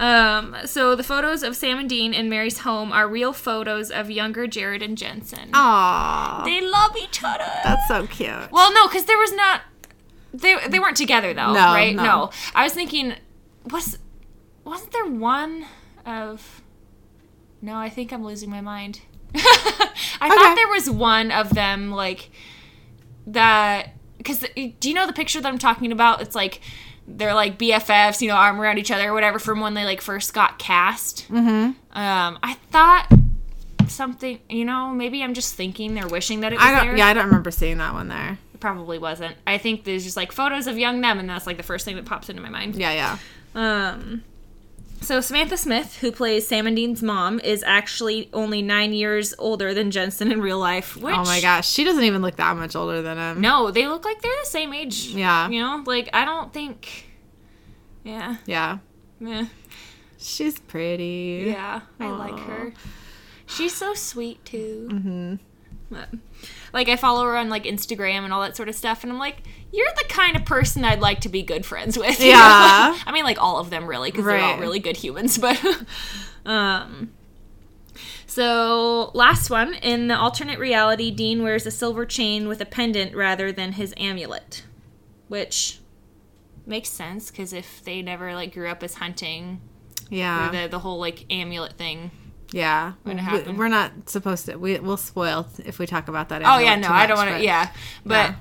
[0.00, 4.10] Um, so the photos of Sam and Dean in Mary's home are real photos of
[4.10, 5.50] younger Jared and Jensen.
[5.52, 6.42] Aww.
[6.44, 7.44] They love each other.
[7.62, 8.50] That's so cute.
[8.50, 9.60] Well, no, because there was not.
[10.32, 11.94] They they weren't together though, No, right?
[11.94, 12.30] no.
[12.54, 13.14] I was thinking,
[13.70, 13.98] was
[14.64, 15.66] wasn't there one
[16.06, 16.62] of?
[17.60, 19.02] No, I think I'm losing my mind.
[19.34, 19.38] I
[20.22, 20.28] Okay.
[20.28, 22.30] thought there was one of them like
[23.26, 23.94] that.
[24.18, 26.20] Because do you know the picture that I'm talking about?
[26.22, 26.60] It's like
[27.16, 30.00] they're like BFFs, you know, arm around each other or whatever from when they like
[30.00, 31.28] first got cast.
[31.28, 31.98] Mm-hmm.
[31.98, 33.08] Um, I thought
[33.88, 36.86] something, you know, maybe I'm just thinking they're wishing that it was I don't.
[36.86, 36.96] there.
[36.96, 38.38] Yeah, I don't remember seeing that one there.
[38.54, 39.36] It probably wasn't.
[39.46, 41.96] I think there's just like photos of young them, and that's like the first thing
[41.96, 42.76] that pops into my mind.
[42.76, 43.18] Yeah, yeah.
[43.54, 44.24] Um,
[45.00, 49.72] so Samantha Smith, who plays Sam and Dean's mom, is actually only nine years older
[49.74, 50.96] than Jensen in real life.
[50.96, 53.40] Which, Oh my gosh, she doesn't even look that much older than him.
[53.40, 55.06] No, they look like they're the same age.
[55.06, 55.48] Yeah.
[55.48, 57.06] You know, like I don't think.
[58.04, 58.36] Yeah.
[58.46, 58.78] Yeah.
[59.20, 59.46] Yeah.
[60.18, 61.44] She's pretty.
[61.46, 61.80] Yeah.
[61.98, 62.72] I like her.
[63.46, 64.88] She's so sweet too.
[64.92, 65.34] Mm-hmm.
[66.72, 69.18] Like I follow her on like Instagram and all that sort of stuff, and I'm
[69.18, 69.42] like,
[69.72, 72.20] you're the kind of person I'd like to be good friends with.
[72.20, 72.36] Yeah.
[73.06, 74.60] I mean, like all of them really, because they're all Right.
[74.60, 75.38] really good humans.
[75.38, 75.62] But
[76.46, 77.10] um,
[78.26, 83.14] so last one in the alternate reality, Dean wears a silver chain with a pendant
[83.14, 84.64] rather than his amulet,
[85.28, 85.78] which
[86.66, 89.60] makes sense because if they never like grew up as hunting,
[90.08, 90.50] Yeah.
[90.50, 92.10] the the whole like amulet thing.
[92.52, 92.94] Yeah.
[93.04, 94.56] We're not supposed to.
[94.56, 96.42] We, we'll spoil if we talk about that.
[96.44, 97.44] Oh yeah, no, I don't want to.
[97.44, 97.70] Yeah,
[98.04, 98.34] but.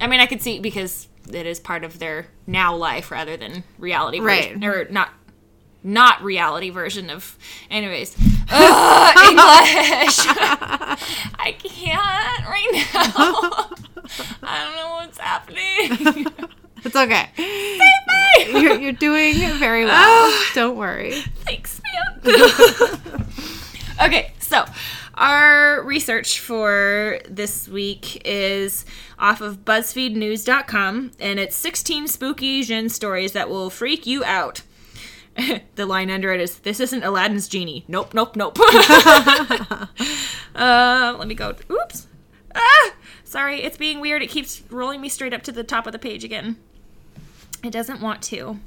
[0.00, 3.64] I mean, I could see because it is part of their now life rather than
[3.78, 4.68] reality, version, Right.
[4.68, 5.10] Or not,
[5.82, 7.36] not reality version of.
[7.70, 8.16] Anyways,
[8.50, 10.18] Ugh, English.
[11.38, 13.70] I can't right now.
[14.42, 16.26] I don't know what's happening.
[16.82, 17.28] It's okay.
[18.58, 20.32] You're, you're doing very well.
[20.54, 21.20] don't worry.
[21.44, 21.78] Thanks,
[22.24, 23.26] man.
[24.02, 24.64] okay, so
[25.20, 28.86] Our research for this week is
[29.18, 34.62] off of BuzzFeedNews.com, and it's 16 spooky Jinn stories that will freak you out.
[35.74, 37.84] the line under it is This isn't Aladdin's genie.
[37.86, 38.56] Nope, nope, nope.
[40.54, 41.54] uh, let me go.
[41.70, 42.06] Oops.
[42.54, 42.94] Ah!
[43.22, 44.22] Sorry, it's being weird.
[44.22, 46.56] It keeps rolling me straight up to the top of the page again.
[47.62, 48.58] It doesn't want to.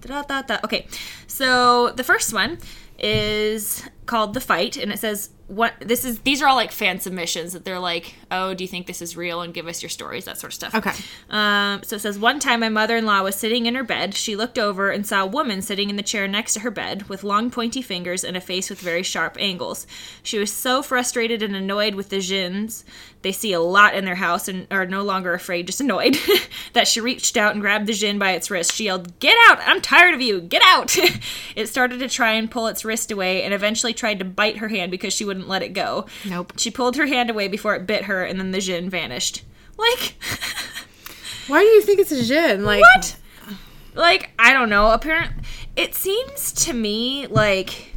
[0.00, 0.60] Da-da-da-da.
[0.64, 0.86] Okay,
[1.26, 2.56] so the first one
[2.98, 7.00] is called The Fight, and it says what this is these are all like fan
[7.00, 9.40] submissions that they're like oh do you think this is real?
[9.40, 10.74] And give us your stories that sort of stuff.
[10.74, 10.92] Okay.
[11.30, 14.14] um, so it says one time my mother-in-law was sitting in her bed.
[14.14, 17.08] She looked over and saw a woman sitting in the chair next to her bed
[17.08, 19.86] with long pointy fingers and a face with very sharp angles.
[20.22, 22.84] She was so frustrated and annoyed with the jinns
[23.22, 26.16] they see a lot in their house and are no longer afraid just annoyed
[26.72, 29.58] that she reached out and grabbed the jinn by its wrist she yelled get out
[29.66, 30.96] i'm tired of you get out
[31.56, 34.68] it started to try and pull its wrist away and eventually tried to bite her
[34.68, 36.52] hand because she wouldn't let it go Nope.
[36.56, 39.42] she pulled her hand away before it bit her, and then the Jinn vanished.
[39.76, 40.14] Like,
[41.48, 42.64] Why do you think it's a Jinn?
[42.64, 43.16] Like what?
[43.94, 44.92] Like, I don't know.
[44.92, 45.42] Apparently,
[45.74, 47.92] it seems to me like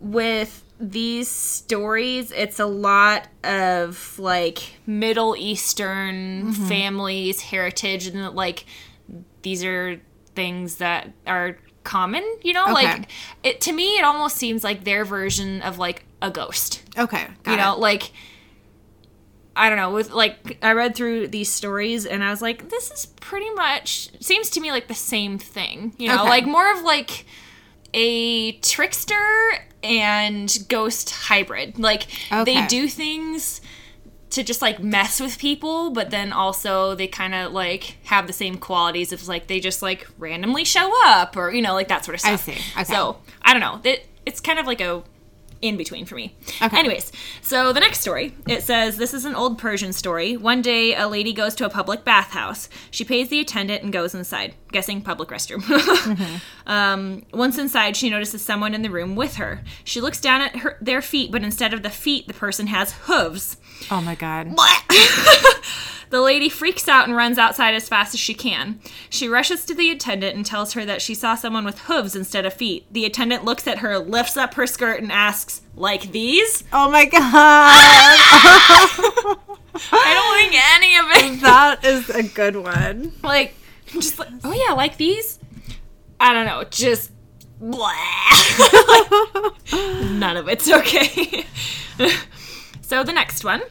[0.00, 6.66] with these stories, it's a lot of like Middle Eastern mm-hmm.
[6.66, 8.64] families, heritage, and like
[9.42, 10.00] these are
[10.34, 12.64] things that are common, you know?
[12.64, 12.72] Okay.
[12.72, 13.10] Like,
[13.42, 16.82] it to me, it almost seems like their version of like a ghost.
[16.98, 17.26] Okay.
[17.42, 17.78] Got you know it.
[17.78, 18.10] like
[19.56, 22.90] i don't know with like i read through these stories and i was like this
[22.90, 26.28] is pretty much seems to me like the same thing you know Okay.
[26.28, 27.24] like more of like
[27.92, 29.14] a trickster
[29.84, 32.06] and ghost hybrid like
[32.44, 33.60] they do things
[34.30, 38.32] to just like mess with people but then also they kind of like have the
[38.32, 42.04] same qualities of like they just like randomly show up or you know like that
[42.04, 42.48] sort of stuff.
[42.48, 42.52] I see.
[42.52, 42.84] Okay.
[42.84, 45.02] so i don't know it, it's kind of like a
[45.64, 46.36] in between for me.
[46.60, 46.78] Okay.
[46.78, 47.10] Anyways,
[47.40, 50.36] so the next story, it says this is an old Persian story.
[50.36, 52.68] One day, a lady goes to a public bathhouse.
[52.90, 55.62] She pays the attendant and goes inside, guessing public restroom.
[56.66, 59.64] um, once inside, she notices someone in the room with her.
[59.84, 62.92] She looks down at her their feet, but instead of the feet, the person has
[63.04, 63.56] hooves.
[63.90, 64.56] Oh my god.
[66.14, 68.78] The lady freaks out and runs outside as fast as she can.
[69.10, 72.46] She rushes to the attendant and tells her that she saw someone with hooves instead
[72.46, 72.86] of feet.
[72.92, 76.62] The attendant looks at her, lifts up her skirt, and asks, Like these?
[76.72, 77.20] Oh my god.
[79.92, 81.40] I don't think any of it.
[81.40, 83.10] that is a good one.
[83.24, 83.56] Like,
[83.86, 85.40] just like, oh yeah, like these?
[86.20, 87.10] I don't know, just
[87.58, 87.92] blah.
[89.72, 91.44] None of it's okay.
[92.84, 93.62] So the next one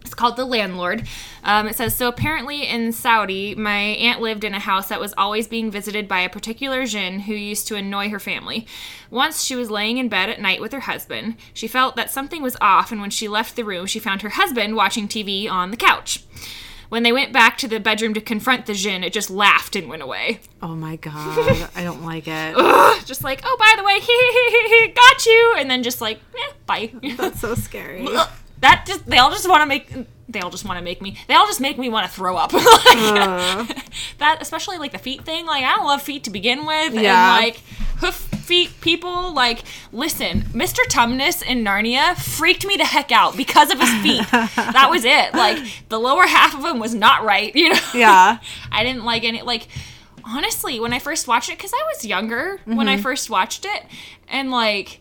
[0.00, 1.06] It's called The Landlord.
[1.44, 5.14] Um, it says, so apparently in Saudi, my aunt lived in a house that was
[5.16, 8.66] always being visited by a particular jinn who used to annoy her family.
[9.10, 11.36] Once she was laying in bed at night with her husband.
[11.52, 14.30] She felt that something was off, and when she left the room, she found her
[14.30, 16.24] husband watching TV on the couch.
[16.90, 19.88] When they went back to the bedroom to confront the jinn, it just laughed and
[19.88, 20.40] went away.
[20.60, 21.70] Oh my god.
[21.76, 22.54] I don't like it.
[22.56, 26.52] Ugh, just like, oh, by the way, he got you, and then just like, eh,
[26.66, 26.92] bye.
[27.16, 28.06] That's so scary.
[28.60, 29.90] That just they all just want to make
[30.28, 32.36] they all just want to make me they all just make me want to throw
[32.36, 32.64] up Like,
[34.18, 37.36] that especially like the feet thing like i don't love feet to begin with Yeah.
[37.36, 37.56] and like
[37.98, 43.70] hoof feet people like listen mr tumnus in narnia freaked me the heck out because
[43.70, 44.26] of his feet.
[44.56, 45.32] That was it.
[45.34, 47.80] Like the lower half of him was not right you know?
[47.94, 48.38] Yeah.
[48.72, 49.68] I didn't like any like
[50.24, 53.02] honestly when I first watched it because I was younger when I mm-hmm.
[53.02, 53.84] first watched it
[54.26, 55.00] and like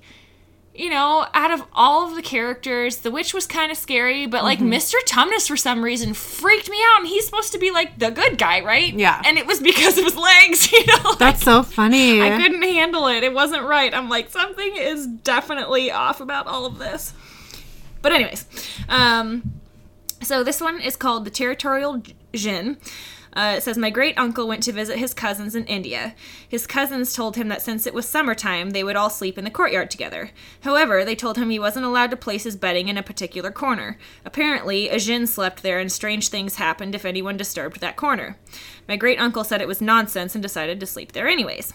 [0.80, 4.44] you know out of all of the characters the witch was kind of scary but
[4.44, 4.94] like Mr.
[5.06, 8.38] Tumnus for some reason freaked me out and he's supposed to be like the good
[8.38, 9.22] guy right Yeah.
[9.26, 12.22] and it was because of his legs you know like, That's so funny.
[12.22, 16.66] I couldn't handle it it wasn't right I'm like something is definitely off about all
[16.66, 17.14] of this
[18.02, 18.46] but anyways
[18.88, 19.60] um
[20.22, 22.02] so this one is called the Territorial
[22.34, 22.78] Jinn.
[23.34, 26.16] Uh, it says my great uncle went to visit his cousins in India.
[26.48, 29.52] His cousins told him that since it was summertime, they would all sleep in the
[29.52, 30.32] courtyard together.
[30.62, 33.98] However, they told him he wasn't allowed to place his bedding in a particular corner.
[34.26, 38.38] Apparently, a jinn slept there, and strange things happened if anyone disturbed that corner.
[38.88, 41.74] My great uncle said it was nonsense and decided to sleep there anyways.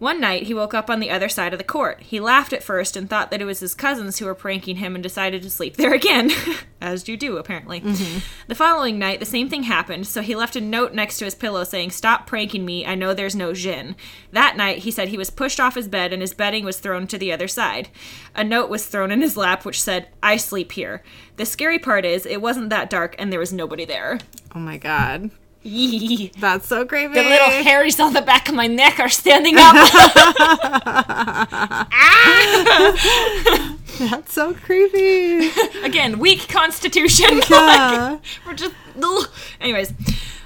[0.00, 2.00] One night, he woke up on the other side of the court.
[2.02, 4.94] He laughed at first and thought that it was his cousins who were pranking him
[4.94, 6.30] and decided to sleep there again.
[6.80, 7.80] As you do, apparently.
[7.80, 8.18] Mm-hmm.
[8.48, 11.34] The following night, the same thing happened, so he left a note next to his
[11.36, 13.94] pillow saying, Stop pranking me, I know there's no Jinn.
[14.32, 17.06] That night, he said he was pushed off his bed and his bedding was thrown
[17.06, 17.88] to the other side.
[18.34, 21.02] A note was thrown in his lap which said, I sleep here.
[21.36, 24.18] The scary part is, it wasn't that dark and there was nobody there.
[24.54, 25.30] oh my god.
[25.64, 26.30] Yee.
[26.38, 27.14] That's so creepy.
[27.14, 29.74] The little hairs on the back of my neck are standing up.
[31.96, 33.76] Ah!
[33.98, 35.48] That's so creepy.
[35.82, 37.40] Again, weak constitution.
[37.50, 38.10] Yeah.
[38.12, 38.74] like, we're just.
[39.02, 39.28] ugh.
[39.60, 39.92] Anyways,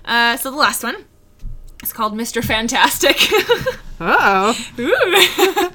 [0.04, 1.04] uh, so the last one
[1.82, 2.44] is called Mr.
[2.44, 3.16] Fantastic.
[4.00, 4.54] Oh.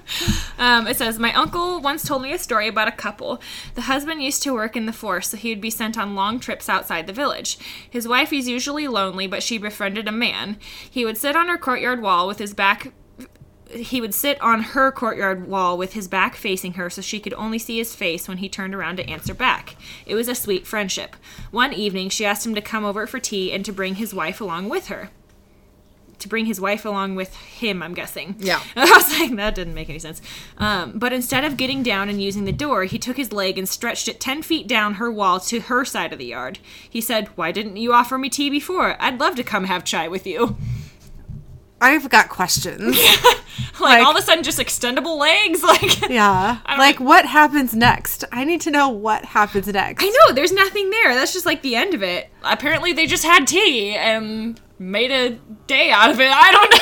[0.57, 3.41] Um, it says, My uncle once told me a story about a couple.
[3.75, 6.39] The husband used to work in the force, so he would be sent on long
[6.39, 7.57] trips outside the village.
[7.89, 10.57] His wife is usually lonely, but she befriended a man.
[10.89, 12.93] He would sit on her courtyard wall with his back.
[13.71, 17.33] He would sit on her courtyard wall with his back facing her so she could
[17.33, 19.75] only see his face when he turned around to answer back.
[20.05, 21.17] It was a sweet friendship.
[21.51, 24.39] One evening, she asked him to come over for tea and to bring his wife
[24.39, 25.09] along with her
[26.23, 28.35] to bring his wife along with him, I'm guessing.
[28.39, 28.61] Yeah.
[28.75, 30.21] I was like, that didn't make any sense.
[30.57, 33.69] Um, but instead of getting down and using the door, he took his leg and
[33.69, 36.59] stretched it 10 feet down her wall to her side of the yard.
[36.89, 38.95] He said, Why didn't you offer me tea before?
[38.99, 40.57] I'd love to come have chai with you.
[41.81, 42.97] I've got questions.
[42.97, 43.39] Like,
[43.79, 45.61] Like- all of a sudden, just extendable legs.
[45.73, 46.59] Like, Yeah.
[46.77, 48.23] Like, what happens next?
[48.31, 50.01] I need to know what happens next.
[50.03, 51.13] I know, there's nothing there.
[51.13, 52.29] That's just like the end of it.
[52.43, 54.59] Apparently, they just had tea and
[54.91, 55.31] made a
[55.67, 56.29] day out of it.
[56.31, 56.79] I don't know.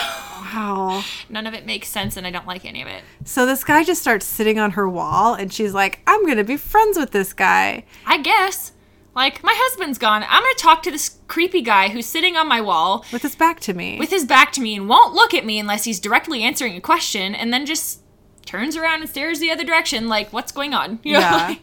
[0.53, 1.03] Wow.
[1.29, 3.03] None of it makes sense, and I don't like any of it.
[3.23, 6.43] So this guy just starts sitting on her wall, and she's like, I'm going to
[6.43, 7.85] be friends with this guy.
[8.05, 8.73] I guess.
[9.15, 10.23] Like, my husband's gone.
[10.23, 13.59] I'm gonna talk to this creepy guy who's sitting on my wall With his back
[13.61, 13.99] to me.
[13.99, 16.81] with his back to me and won't look at me unless he's directly answering a
[16.81, 17.99] question and then just
[18.45, 20.99] turns around and stares the other direction like, what's going on?
[21.03, 21.55] You know, Yeah.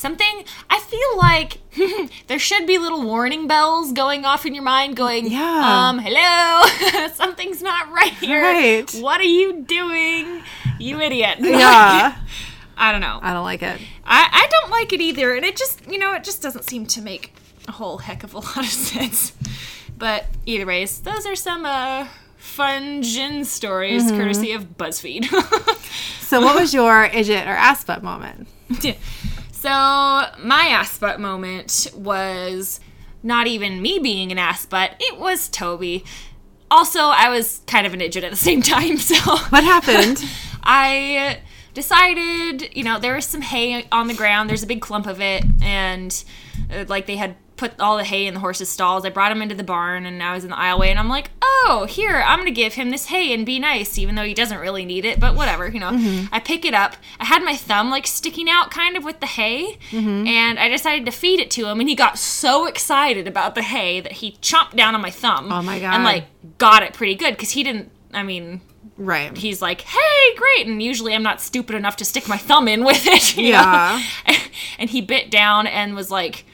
[0.00, 1.58] Something, I feel like
[2.28, 5.88] there should be little warning bells going off in your mind going, Yeah.
[5.90, 8.40] um, hello, something's not right here.
[8.42, 8.90] Right.
[9.02, 10.42] What are you doing,
[10.78, 11.36] you idiot?
[11.40, 12.16] yeah.
[12.78, 13.18] I don't know.
[13.20, 13.78] I don't like it.
[14.06, 16.86] I, I don't like it either, and it just you know it just doesn't seem
[16.86, 17.34] to make
[17.68, 19.34] a whole heck of a lot of sense.
[19.98, 22.06] But either ways, those are some uh,
[22.38, 25.26] fun jinn stories courtesy of BuzzFeed.
[26.22, 28.48] So what was your idiot or ass butt moment?
[29.60, 32.80] So my ass butt moment was
[33.22, 36.04] not even me being an ass butt; it was Toby.
[36.70, 39.16] Also, I was kind of an idiot at the same time, so
[39.48, 40.24] What happened?
[40.62, 41.40] I
[41.74, 44.48] decided, you know, there was some hay on the ground.
[44.48, 46.24] There's a big clump of it, and
[46.72, 49.04] uh, like they had put all the hay in the horse's stalls.
[49.04, 51.30] I brought him into the barn, and I was in the aisleway, and I'm like,
[51.42, 54.58] oh, here, I'm gonna give him this hay and be nice, even though he doesn't
[54.58, 55.90] really need it, but whatever, you know.
[55.90, 56.34] Mm-hmm.
[56.34, 56.96] I pick it up.
[57.20, 60.26] I had my thumb like sticking out kind of with the hay, mm-hmm.
[60.26, 63.62] and I decided to feed it to him, and he got so excited about the
[63.62, 65.52] hay that he chomped down on my thumb.
[65.52, 65.94] Oh my God.
[65.94, 66.24] And like
[66.56, 67.90] got it pretty good because he didn't.
[68.14, 68.62] I mean,
[68.96, 69.36] right.
[69.36, 72.84] he's like, "Hey, great!" And usually I'm not stupid enough to stick my thumb in
[72.84, 73.36] with it.
[73.36, 74.02] Yeah.
[74.78, 76.46] And he bit down and was like,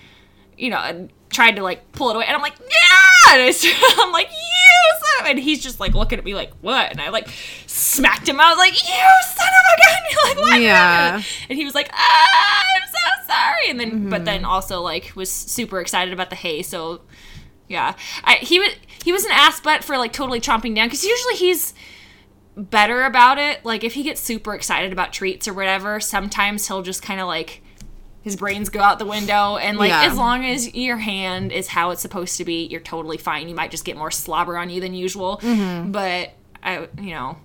[0.56, 3.64] you know, and tried to like pull it away, and I'm like, "Yeah!" And it's-
[3.98, 7.00] I'm like, "You son of-" And he's just like looking at me like, "What?" And
[7.00, 7.28] I like
[7.66, 8.40] smacked him.
[8.40, 11.22] I was like, "You son of a gun!" You're like, "What?" Yeah.
[11.48, 15.30] And he was like, ah, "I'm so sorry." And then, but then also like was
[15.30, 16.62] super excited about the hay.
[16.62, 17.02] So
[17.68, 17.94] yeah,
[18.24, 18.70] I, he was
[19.04, 21.74] he was an ass butt for like totally chomping down because usually he's
[22.56, 23.64] better about it.
[23.64, 27.26] Like if he gets super excited about treats or whatever, sometimes he'll just kind of
[27.26, 27.62] like
[28.26, 30.02] his brains go out the window and like Yeah.
[30.10, 33.48] as long as your hand is how it's supposed to be, you're totally fine.
[33.48, 35.92] You might just get more slobber on you than usual, mm-hmm.
[35.92, 37.38] but I you know,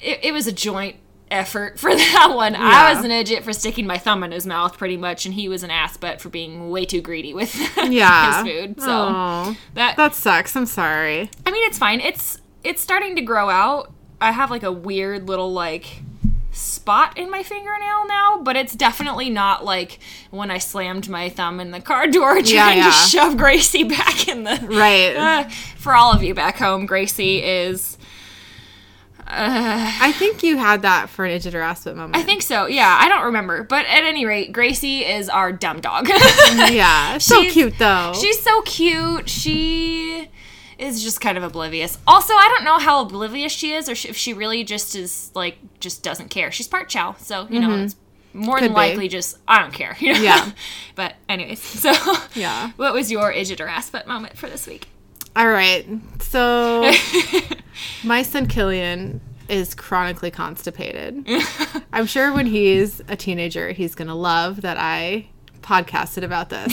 [0.00, 0.94] it, it was a joint
[1.32, 2.54] effort for that one.
[2.54, 5.48] I was an idiot for sticking my thumb in his mouth pretty much and he
[5.48, 8.44] was an ass butt for being way too greedy with Yeah.
[8.44, 8.80] his food.
[8.80, 10.54] So that that sucks.
[10.54, 11.28] I'm sorry.
[11.44, 12.00] I mean, it's fine.
[12.00, 13.92] It's it's starting to grow out.
[14.20, 16.02] I have like a weird little like
[16.58, 19.98] spot in my fingernail now, but it's definitely not like
[20.30, 22.84] when I slammed my thumb in the car door trying Yeah, yeah.
[22.86, 24.58] to shove Gracie back in the.
[24.68, 25.14] Right.
[25.16, 27.96] Uh, for all of you back home, Gracie is.
[29.30, 32.16] I think you had that for an idiot harassment moment.
[32.16, 32.66] I think so.
[32.66, 36.08] Yeah, I don't remember, but at any rate, Gracie is our dumb dog.
[36.08, 37.18] yeah.
[37.18, 38.14] So cute though.
[38.18, 39.28] She's so cute.
[39.28, 40.28] She
[40.78, 41.98] is just kind of oblivious.
[42.06, 45.58] Also, I don't know how oblivious she is, or if she really just is like
[45.80, 46.50] just doesn't care.
[46.52, 47.96] She's part Chow, so you know it's
[48.32, 48.74] more than Mm-hmm.
[48.74, 48.88] Be.
[48.88, 49.96] likely just I don't care.
[49.98, 50.20] You know?
[50.20, 50.52] Yeah.
[50.94, 51.92] but anyways, so
[52.34, 52.70] Yeah.
[52.76, 54.86] what was your idiot or butt moment for this week?
[55.34, 55.86] All right.
[56.20, 56.90] So
[58.04, 61.26] my son Killian is chronically constipated.
[61.92, 65.26] I'm sure when he's a teenager, he's gonna love that I
[65.62, 66.72] podcasted about this.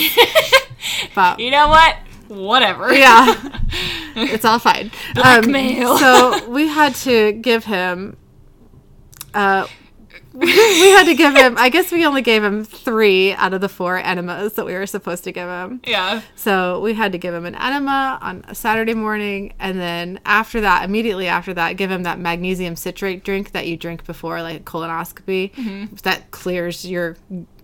[1.15, 1.95] but you know what?
[2.27, 2.93] Whatever.
[2.93, 3.35] yeah,
[4.15, 4.91] it's all fine.
[5.13, 5.97] Blackmail.
[5.97, 8.17] so we had to give him.
[9.33, 9.67] Uh,
[10.33, 11.55] we had to give him.
[11.57, 14.85] I guess we only gave him three out of the four enemas that we were
[14.85, 15.81] supposed to give him.
[15.85, 16.21] Yeah.
[16.35, 20.61] So we had to give him an enema on a Saturday morning, and then after
[20.61, 24.65] that, immediately after that, give him that magnesium citrate drink that you drink before like
[24.65, 25.53] colonoscopy.
[25.53, 25.95] Mm-hmm.
[26.03, 27.15] That clears your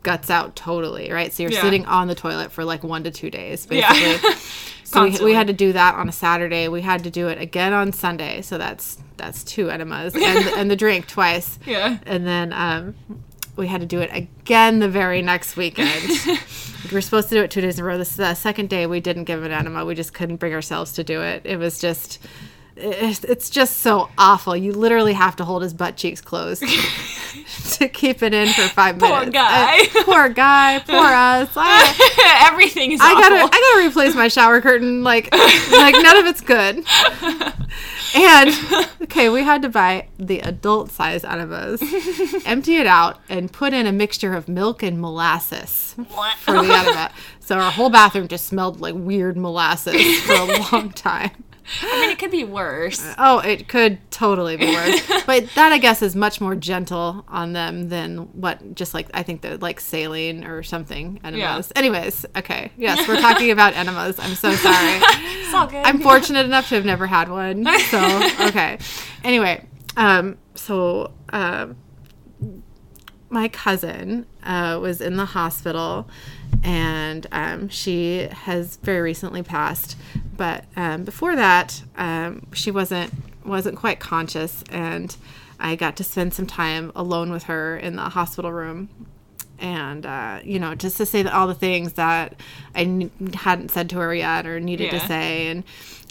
[0.03, 1.31] guts out totally, right?
[1.31, 1.61] So you're Yeah.
[1.61, 3.99] sitting on the toilet for like one to two days, basically.
[4.01, 4.35] Yeah.
[4.83, 6.67] so we, we had to do that on a Saturday.
[6.67, 8.41] We had to do it again on Sunday.
[8.41, 10.23] So that's that's two enemas and
[10.57, 11.59] and the drink twice.
[11.65, 11.97] Yeah.
[12.05, 12.95] And then um,
[13.55, 16.03] we had to do it again the very next weekend.
[16.25, 17.97] we were supposed to do it two days in a row.
[17.97, 19.85] This is the second day we didn't give an enema.
[19.85, 21.41] We just couldn't bring ourselves to do it.
[21.45, 22.19] It was just.
[22.75, 24.55] It's it's just so awful.
[24.55, 26.63] You literally have to hold his butt cheeks closed
[27.73, 29.25] to keep it in for five Poor minutes.
[29.25, 29.79] Poor guy.
[29.81, 30.79] Uh, poor guy.
[30.79, 31.49] Poor us.
[31.55, 33.21] I, Everything is I awful.
[33.21, 35.03] gotta I gotta replace my shower curtain.
[35.03, 35.29] Like
[35.71, 36.83] like none of it's good.
[38.13, 38.49] And
[39.03, 41.81] okay, we had to buy the adult size enemas,
[42.45, 46.37] empty it out, and put in a mixture of milk and molasses What?
[46.37, 47.11] for the enema.
[47.39, 51.31] So our whole bathroom just smelled like weird molasses for a long time.
[51.81, 53.01] I mean, it could be worse.
[53.23, 55.23] Oh, it could totally be worse.
[55.25, 59.21] but that I guess is much more gentle on them than what just like I
[59.23, 61.71] think they're like saline or something enemas.
[61.75, 62.71] Anyways, okay.
[62.77, 64.19] Yes, we're talking about enemas.
[64.19, 64.99] I'm so sorry.
[65.01, 65.85] It's all good.
[65.85, 67.65] I'm fortunate enough to have never had one.
[67.89, 67.99] So
[68.47, 68.79] okay.
[69.23, 69.65] Anyway,
[69.97, 71.75] um, so um,
[73.29, 76.09] my cousin uh, was in the hospital,
[76.63, 79.97] and um, she has very recently passed.
[80.41, 83.13] But um, before that, um, she wasn't
[83.45, 85.15] wasn't quite conscious, and
[85.59, 88.89] I got to spend some time alone with her in the hospital room.
[89.59, 92.33] And uh, you know just to say all the things that
[92.73, 95.47] I n- hadn't said to her yet or needed to say.
[95.49, 95.63] And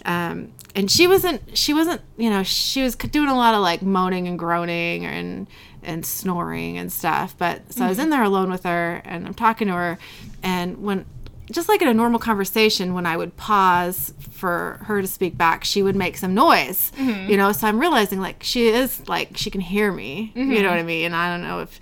[0.05, 3.81] um, and she wasn't she wasn't you know she was doing a lot of like
[3.81, 5.45] moaning and groaning and
[5.83, 7.35] and snoring and stuff.
[7.37, 9.97] But so I was in there alone with her and I'm talking to her.
[10.41, 11.03] And when
[11.51, 15.63] just like in a normal conversation when I would pause for her to speak back
[15.63, 17.51] she would make some noise you know?
[17.51, 20.83] So I'm realizing like she is like she can hear me you know what I
[20.83, 21.05] mean?
[21.07, 21.79] And I don't know if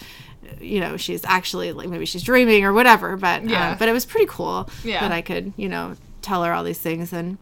[0.59, 3.71] you know she's actually like maybe she's dreaming or whatever but Yeah.
[3.71, 4.99] um, but it was pretty cool Yeah.
[5.01, 7.13] that i could you know tell her all these things.
[7.13, 7.37] And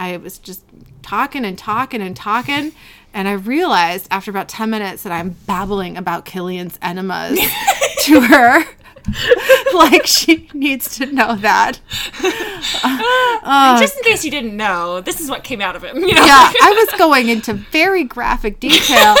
[0.00, 0.62] i was just
[1.02, 2.72] talking and talking and talking
[3.12, 7.38] and i realized after about 10 minutes that i'm babbling about killian's enemas
[8.02, 8.64] to her
[9.74, 11.80] like she needs to know that
[13.42, 15.96] uh, Just in case you didn't know, this is what came out of him.
[15.98, 16.24] You know?
[16.24, 19.16] yeah i was going into very graphic detail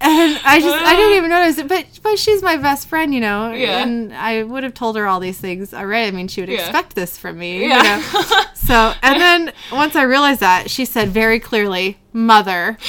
[0.00, 3.20] and I just I didn't even notice it, but but she's my best friend, you
[3.20, 3.82] know, Yeah.
[3.82, 6.08] and I would have told her all these things already.
[6.08, 6.60] I mean, she would Yeah.
[6.60, 7.96] expect this from me, Yeah.
[7.98, 8.44] you know.
[8.54, 12.76] So and then once I realized that, she said very clearly, "Mother,"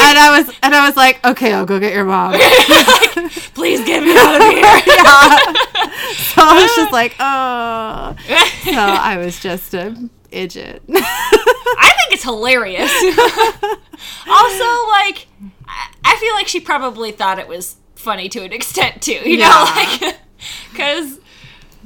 [0.00, 2.32] and I was and I was like, "Okay, I'll go get your mom."
[3.54, 4.62] Please get me out of here.
[4.86, 5.52] yeah.
[6.34, 8.14] So I was just like, "Oh,"
[8.64, 9.94] so I was just a
[10.30, 10.82] idiot.
[10.88, 12.92] I think it's hilarious.
[14.28, 15.26] also, like,
[16.04, 19.12] I- feel like she probably thought it was funny to an extent too.
[19.24, 20.00] You know, like,
[20.72, 21.18] because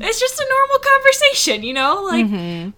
[0.01, 1.63] it's just a normal conversation.
[1.63, 2.73] You know, like, and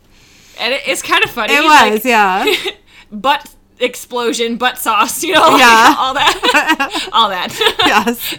[0.74, 1.54] it, it's kind of funny.
[1.54, 2.44] it like, was, yeah.
[3.12, 5.22] butt explosion, butt sauce.
[5.22, 5.94] You know, like, Yeah.
[5.96, 7.52] all that, all that.
[7.86, 8.34] yes.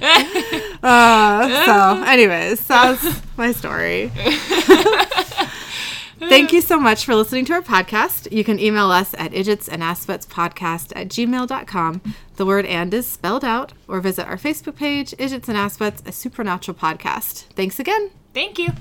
[0.83, 4.11] Uh, so, anyways, that's my story.
[6.19, 8.31] Thank you so much for listening to our podcast.
[8.31, 12.01] You can email us at idiotsandassbuttspodcast at gmail.com.
[12.35, 16.11] The word and is spelled out, or visit our Facebook page, Idiots and Assbutts, a
[16.11, 17.43] supernatural podcast.
[17.53, 18.11] Thanks again.
[18.33, 18.73] Thank you.